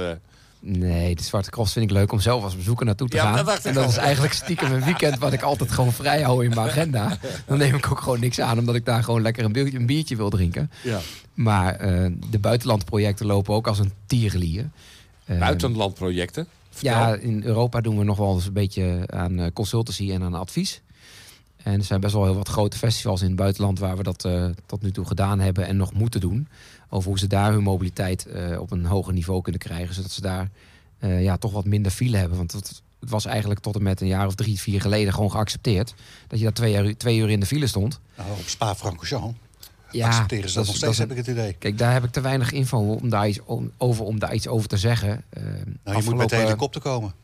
[0.63, 3.45] Nee, de Zwarte Cross vind ik leuk om zelf als bezoeker naartoe te Ja, gaan.
[3.45, 6.51] dat en dat is eigenlijk stiekem een weekend wat ik altijd gewoon vrij hou in
[6.51, 7.19] mijn agenda.
[7.47, 9.87] Dan neem ik ook gewoon niks aan, omdat ik daar gewoon lekker een biertje, een
[9.87, 10.71] biertje wil drinken.
[10.83, 10.99] ja.
[11.35, 11.79] Maar
[12.31, 14.71] de buitenlandprojecten lopen ook als een tierenlier.
[15.27, 16.47] Buitenlandprojecten?
[16.81, 16.99] Vertel.
[16.99, 20.35] Ja, in Europa doen we nog wel eens een beetje aan eh, consultancy en aan
[20.35, 20.83] advies.
[21.63, 24.25] En er zijn best wel heel wat grote festivals in het buitenland waar we dat
[24.25, 26.49] eh, tot nu toe gedaan hebben en nog moeten doen.
[26.89, 29.95] Over hoe ze daar hun mobiliteit eh, op een hoger niveau kunnen krijgen.
[29.95, 30.51] Zodat ze daar
[30.99, 32.37] eh, ja, toch wat minder file hebben.
[32.37, 35.31] Want het, het was eigenlijk tot en met een jaar of drie, vier geleden gewoon
[35.31, 35.95] geaccepteerd.
[36.27, 38.01] Dat je daar twee uur, twee uur in de file stond.
[38.17, 39.39] Nou, op Spa-Francorchamps
[39.93, 41.53] Ja, accepteren ze dat, nog steeds, heb ik het idee.
[41.53, 44.49] Kijk, daar heb ik te weinig info om daar iets om, over om daar iets
[44.49, 45.25] over te zeggen.
[45.85, 47.15] Nou, je moet met de helikopter komen.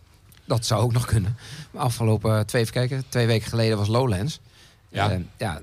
[0.46, 1.36] Dat zou ook nog kunnen.
[1.70, 4.40] Maar afgelopen eh, twee, even kijken, twee weken geleden was Lowlands.
[4.88, 5.10] Ja.
[5.10, 5.62] Eh, ja,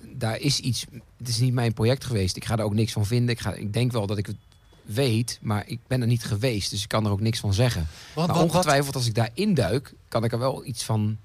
[0.00, 0.86] daar is iets.
[1.16, 2.36] Het is niet mijn project geweest.
[2.36, 3.28] Ik ga er ook niks van vinden.
[3.28, 4.36] Ik, ga, ik denk wel dat ik het
[4.82, 6.70] weet, maar ik ben er niet geweest.
[6.70, 7.86] Dus ik kan er ook niks van zeggen.
[8.14, 11.16] Want, maar wat, ongetwijfeld, als ik daar induik, kan ik er wel iets van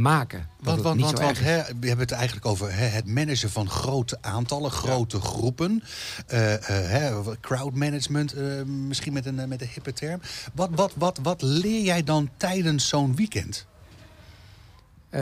[0.00, 0.48] maken.
[0.60, 5.20] Want, want, want, want we hebben het eigenlijk over het managen van grote aantallen, grote
[5.20, 5.82] groepen.
[6.26, 10.20] Hè, crowd management, eh, misschien met een, met een hippe term.
[10.54, 13.66] Wat, wat, wat, wat leer jij dan tijdens zo'n weekend?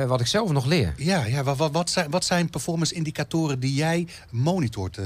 [0.06, 0.94] Wat ik zelf nog leer.
[0.96, 4.98] Ja, ja wat, wat, wat, zijn, wat zijn performance indicatoren die jij monitort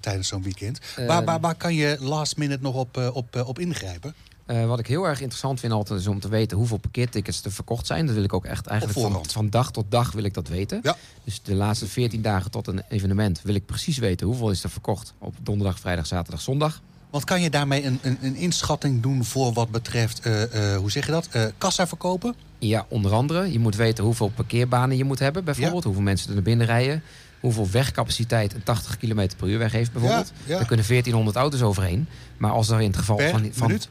[0.00, 0.78] tijdens zo'n weekend?
[1.06, 4.14] waar, waar, waar kan je last minute nog op, op, op ingrijpen?
[4.50, 7.52] Eh, wat ik heel erg interessant vind altijd is om te weten hoeveel parkeertickets er
[7.52, 8.06] verkocht zijn.
[8.06, 10.80] Dat wil ik ook echt eigenlijk van, van dag tot dag wil ik dat weten.
[10.82, 10.96] Ja.
[11.24, 14.70] Dus de laatste 14 dagen tot een evenement wil ik precies weten hoeveel is er
[14.70, 16.80] verkocht op donderdag, vrijdag, zaterdag, zondag.
[17.10, 20.90] Want kan je daarmee een, een, een inschatting doen voor wat betreft, eh, eh, hoe
[20.90, 21.28] zeg je dat,
[21.58, 22.34] kassa verkopen?
[22.58, 23.52] Ja, onder andere.
[23.52, 25.84] Je moet weten hoeveel parkeerbanen je moet hebben, bijvoorbeeld.
[25.84, 27.02] Hoeveel mensen er naar binnen rijden.
[27.40, 30.32] Hoeveel wegcapaciteit een 80 km per uur weg heeft, bijvoorbeeld.
[30.36, 30.56] Ja, ja.
[30.56, 32.06] Daar kunnen 1400 auto's overheen.
[32.36, 33.88] Maar als er in het geval Per van, van minuut?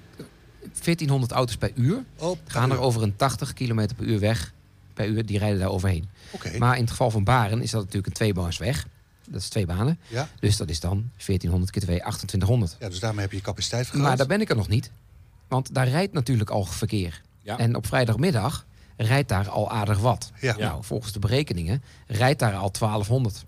[0.74, 4.54] 1400 auto's per uur Oh, gaan er over een 80 km per uur weg
[4.94, 6.10] per uur, die rijden daar overheen.
[6.58, 8.88] Maar in het geval van Baren is dat natuurlijk een tweebaansweg.
[9.30, 10.00] Dat is twee banen.
[10.08, 10.30] Ja?
[10.40, 12.76] Dus dat is dan 1400 keer 2, 2800.
[12.80, 14.08] ja, dus daarmee heb je capaciteit vergroot.
[14.08, 14.92] Maar daar ben ik er nog niet.
[15.48, 17.22] Want daar rijdt natuurlijk al verkeer.
[17.42, 17.58] Ja.
[17.58, 18.66] En op vrijdagmiddag
[18.98, 20.32] rijdt daar al aardig wat.
[20.42, 20.58] Ja.
[20.58, 23.46] Nou, volgens de berekeningen rijdt daar al 1200.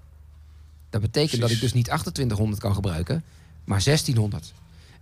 [0.89, 3.23] Dat betekent dat ik dus niet 2800 kan gebruiken,
[3.63, 4.53] maar 1600.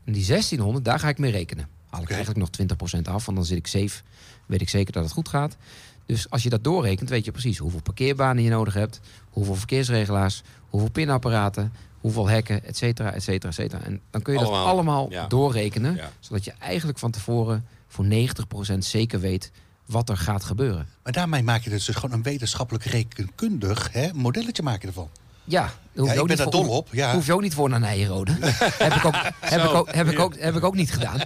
[0.04, 1.68] En die 1600, daar ga ik mee rekenen.
[1.90, 4.02] Haal ik eigenlijk nog 20% af, want dan zit ik safe.
[4.46, 5.58] Weet ik zeker dat het goed gaat.
[6.06, 10.42] Dus als je dat doorrekent, weet je precies hoeveel parkeerbanen je nodig hebt, hoeveel verkeersregelaars,
[10.70, 13.84] hoeveel pinapparaten, hoeveel hekken, et cetera, et cetera, et cetera.
[13.84, 15.28] En dan kun je Allemaal, dat allemaal ja.
[15.28, 16.12] doorrekenen, Ja.
[16.20, 19.52] zodat je eigenlijk van tevoren voor 90% zeker weet
[19.86, 20.88] wat er gaat gebeuren.
[21.04, 25.10] Maar daarmee maak je dus gewoon een wetenschappelijk rekenkundig hè, modelletje maak je ervan.
[25.44, 26.88] Ja, hoef Ja, je ik ben daar voor- dol op.
[26.92, 27.14] Ja.
[27.14, 28.32] Hoef je ook niet voor naar Nijenrode.
[28.42, 31.20] heb, ik ook, heb, ik ook, heb, ik ook, heb ik ook niet gedaan.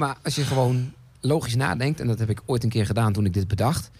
[0.00, 3.24] Maar als je gewoon logisch nadenkt, en dat heb ik ooit een keer gedaan toen
[3.24, 3.90] ik dit bedacht,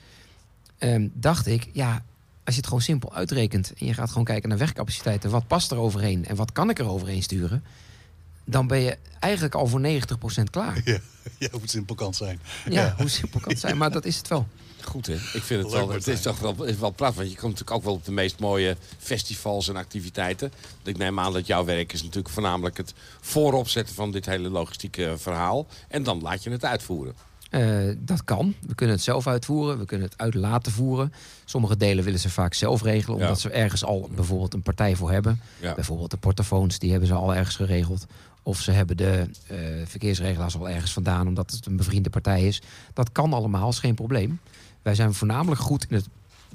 [0.78, 2.03] ehm, dacht ik, ja,
[2.44, 5.70] als je het gewoon simpel uitrekent en je gaat gewoon kijken naar wegcapaciteiten, wat past
[5.70, 7.64] er overheen en wat kan ik er overheen sturen,
[8.44, 10.80] dan ben je eigenlijk al voor 90% klaar.
[10.84, 10.98] Ja,
[11.38, 12.40] ja, hoe simpel kan het zijn.
[12.68, 14.48] Ja, hoe simpel kan het zijn, maar dat is het wel.
[14.84, 15.14] Goed hè?
[15.14, 17.18] Ik vind het Leuk, wel, het is toch wel, is wel prachtig.
[17.18, 20.52] Want je komt natuurlijk ook wel op de meest mooie festivals en activiteiten.
[20.82, 25.14] Ik neem aan dat jouw werk is natuurlijk voornamelijk het vooropzetten van dit hele logistieke
[25.16, 25.66] verhaal.
[25.88, 27.14] En dan laat je het uitvoeren.
[27.50, 28.54] Eh, dat kan.
[28.66, 29.78] We kunnen het zelf uitvoeren.
[29.78, 31.12] We kunnen het uit laten voeren.
[31.44, 33.18] Sommige delen willen ze vaak zelf regelen.
[33.18, 33.24] Ja.
[33.24, 35.40] Omdat ze ergens al bijvoorbeeld een partij voor hebben.
[35.60, 35.74] Ja.
[35.74, 38.06] Bijvoorbeeld de portofoons, die hebben ze al ergens geregeld.
[38.42, 42.62] Of ze hebben de eh, verkeersregelaars al ergens vandaan, omdat het een bevriende partij is.
[42.92, 44.40] Dat kan allemaal, is geen probleem.
[44.82, 46.08] Wij zijn voornamelijk goed in het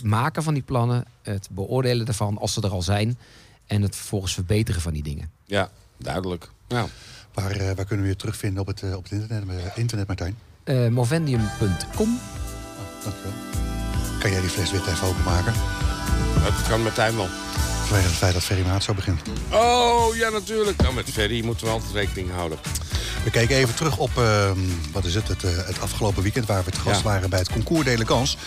[0.03, 3.17] maken van die plannen, het beoordelen daarvan als ze er al zijn.
[3.65, 5.31] En het vervolgens verbeteren van die dingen.
[5.45, 6.49] Ja, duidelijk.
[6.67, 6.89] Nou,
[7.35, 10.07] Waar, eh, waar kunnen we je terugvinden op het, eh, op het internet, eh, internet
[10.07, 10.37] Martijn?
[10.63, 12.19] Eh movendium.com.
[13.03, 13.31] Dankjewel.
[14.19, 15.53] Kan jij die fles wit even openmaken?
[16.43, 17.27] dat kan Martijn wel.
[17.85, 19.21] Vanwege het feit dat Ferry Maat zo begint.
[19.51, 20.81] Oh, ja natuurlijk.
[20.81, 22.57] Nou, met Ferry moeten we altijd rekening houden.
[23.23, 24.57] We kijken even terug op, ehm,
[24.91, 26.45] wat is het, het, eh, het afgelopen weekend...
[26.45, 27.03] waar we te gast Ja.
[27.05, 28.37] waren bij het Concours d'Elegance.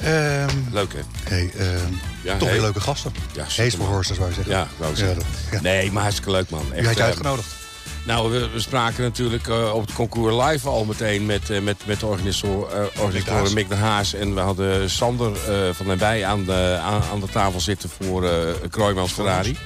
[0.00, 1.00] Ehm Leuk hè?
[1.34, 2.52] hey, ehm, Ja, toch hey.
[2.52, 3.12] weer leuke gasten.
[3.32, 4.52] Ja, Hees voor horses, zou je zeggen.
[4.52, 5.16] Ja, wou Ja, zeggen.
[5.16, 5.60] dat- ja.
[5.60, 6.64] Nee, maar hartstikke leuk man.
[6.84, 7.48] Had je eh, uitgenodigd?
[8.04, 11.76] Nou, we, we spraken natuurlijk eh, op het concours live al meteen met, eh, met,
[11.86, 14.14] met de organisatoren, eh, Mick de Haas.
[14.14, 15.36] En we hadden Sander
[15.72, 18.28] van nabij aan de, aan, aan de tafel zitten voor
[18.70, 19.56] Kroijmans Ferrari.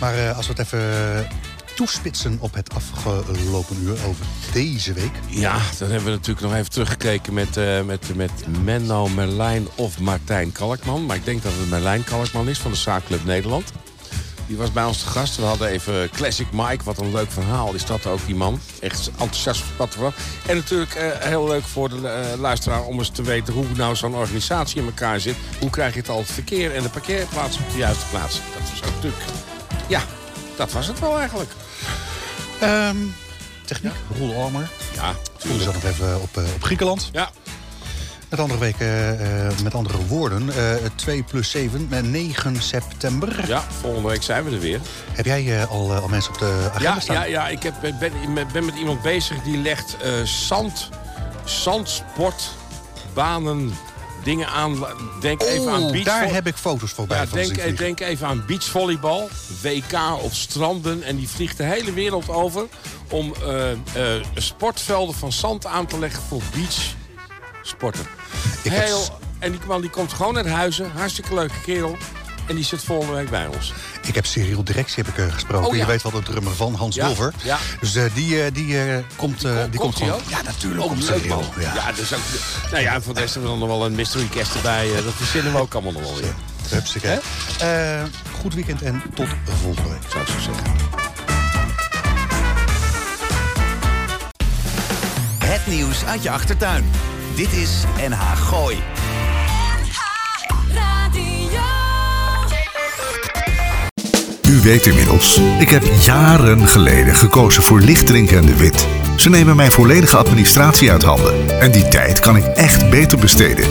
[0.00, 1.28] Maar als we het even
[1.74, 5.12] toespitsen op het afgelopen uur over deze week.
[5.26, 8.30] Ja, dan hebben we natuurlijk nog even teruggekeken met, met, met
[8.64, 11.06] Menno Merlijn of Martijn Kalkman.
[11.06, 13.72] Maar ik denk dat het Merlijn Kalkman is van de Zaakclub Nederland.
[14.48, 15.36] Die was bij ons te gast.
[15.36, 16.84] We hadden even Classic Mike.
[16.84, 18.60] Wat een leuk verhaal is dat ook, die man.
[18.80, 20.12] Echt enthousiast het pad.
[20.46, 23.54] En natuurlijk eh, heel leuk voor de eh, luisteraar om eens te weten...
[23.54, 25.36] hoe nou zo'n organisatie in elkaar zit.
[25.60, 28.34] Hoe krijg je het al het verkeer en de parkeerplaats op de juiste plaats.
[28.34, 29.22] Dat was ook natuurlijk...
[29.88, 30.02] Ja,
[30.56, 31.50] dat was het wel eigenlijk.
[32.60, 32.96] Ehm,
[33.64, 34.70] techniek, Roel Almer.
[34.94, 37.08] Ja, Toen zat nog even op, eh, op Griekenland.
[37.12, 37.30] Ja,
[38.30, 43.46] Met andere, weken, eh, eh, met andere woorden, eh 2 plus 7, met 9 september.
[43.46, 44.80] ja, volgende week zijn we er weer.
[45.12, 47.16] Heb jij eh, al, eh, al mensen op de agenda Ja, staan?
[47.16, 48.12] ja, ja ik heb, ben,
[48.64, 50.88] met iemand bezig die legt eh, zand,
[51.44, 53.74] zandsportbanen,
[54.24, 54.86] dingen aan.
[55.20, 56.04] Denk even aan beach.
[56.04, 59.28] daar heb ik foto's voorbij ja, van denk, eh, denk even aan beachvolleybal,
[59.62, 61.02] WK op stranden.
[61.02, 62.66] En die vliegt de hele wereld over
[63.10, 63.76] om eh, eh,
[64.34, 68.06] sportvelden van zand aan te leggen voor beachsporten.
[68.62, 71.96] Ik Heel, en die man die komt gewoon uit Huizen, hartstikke leuke kerel.
[72.46, 73.72] En die zit volgende week bij ons.
[74.06, 75.68] Ik heb Cyril Directie heb ik, eh, gesproken.
[75.68, 75.80] Oh, ja.
[75.80, 77.32] Je weet wel de drummer van Hans Ja, Wilver.
[77.42, 77.58] ja.
[77.80, 80.12] Dus eh, die, eh, die, eh, komt, eh, die, komt gewoon.
[80.12, 80.20] ook?
[80.28, 81.36] Ja, natuurlijk Oh, komt leuk Cyril.
[81.36, 81.44] man.
[81.58, 81.74] Ja.
[81.74, 82.20] Ja, dus ook,
[82.70, 84.90] nou ja, en voor de rest hebben we dan nog wel een mystery guest erbij.
[85.04, 86.34] Dat verzinnen we ook allemaal nog wel weer.
[86.68, 87.18] Hupsakee.
[87.58, 88.02] Eh,
[88.40, 89.26] goed weekend en tot
[89.62, 90.02] volgende week.
[90.10, 90.64] Zou ik zo zeggen.
[95.44, 96.90] Het nieuws uit je achtertuin.
[97.38, 98.76] Dit is NH Gooi.
[104.48, 108.86] U weet inmiddels, ik heb jaren geleden gekozen voor Lichtdrink en de Wit.
[109.16, 111.60] Ze nemen mijn volledige administratie uit handen.
[111.60, 113.68] En die tijd kan ik echt beter besteden.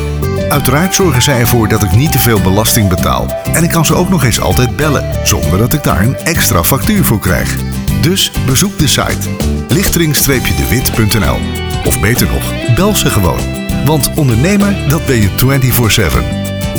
[0.49, 3.36] Uiteraard zorgen zij ervoor dat ik niet te veel belasting betaal.
[3.53, 6.63] En ik kan ze ook nog eens altijd bellen, zonder dat ik daar een extra
[6.63, 7.55] factuur voor krijg.
[8.01, 9.30] Dus bezoek de site
[9.68, 13.43] lichtering-dewit.nl Of beter nog, bel ze gewoon.
[13.85, 15.29] Want ondernemer, dat ben je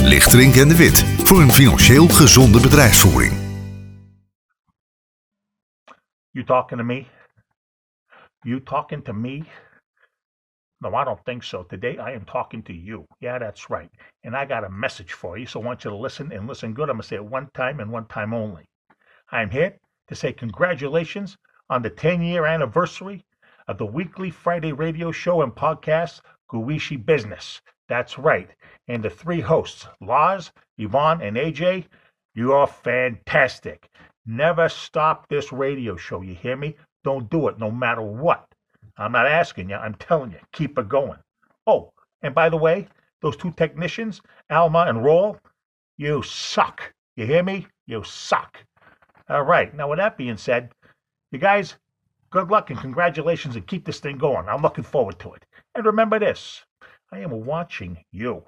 [0.02, 0.04] 24-7.
[0.12, 3.32] Lichtering en de Wit, voor een financieel gezonde bedrijfsvoering.
[6.30, 7.06] You talking to me?
[8.40, 9.44] You talking to me?
[10.78, 11.66] No, I don't think so.
[11.66, 13.06] Today I am talking to you.
[13.18, 13.90] Yeah, that's right.
[14.24, 16.74] And I got a message for you, so I want you to listen and listen
[16.74, 16.88] good.
[16.88, 18.64] I'm going to say it one time and one time only.
[19.32, 19.72] I'm here
[20.06, 21.36] to say congratulations
[21.68, 23.24] on the 10 year anniversary
[23.68, 27.60] of the weekly Friday radio show and podcast, Guishi Business.
[27.88, 28.50] That's right.
[28.88, 31.84] And the three hosts, Laz, Yvonne, and AJ,
[32.34, 33.88] you are fantastic.
[34.26, 36.22] Never stop this radio show.
[36.22, 36.76] You hear me?
[37.04, 38.46] Don't do it no matter what.
[38.96, 41.18] I'm not asking you, I'm telling you, keep it going.
[41.66, 41.92] Oh,
[42.22, 42.88] and by the way,
[43.20, 45.38] those two technicians, Alma and Roll,
[45.96, 46.92] you suck.
[47.16, 47.66] You hear me?
[47.86, 48.58] You suck.
[49.28, 49.74] All right.
[49.74, 50.70] Now, with that being said,
[51.30, 51.76] you guys,
[52.30, 54.48] good luck and congratulations and keep this thing going.
[54.48, 55.44] I'm looking forward to it.
[55.74, 56.64] And remember this
[57.12, 58.44] I am watching you.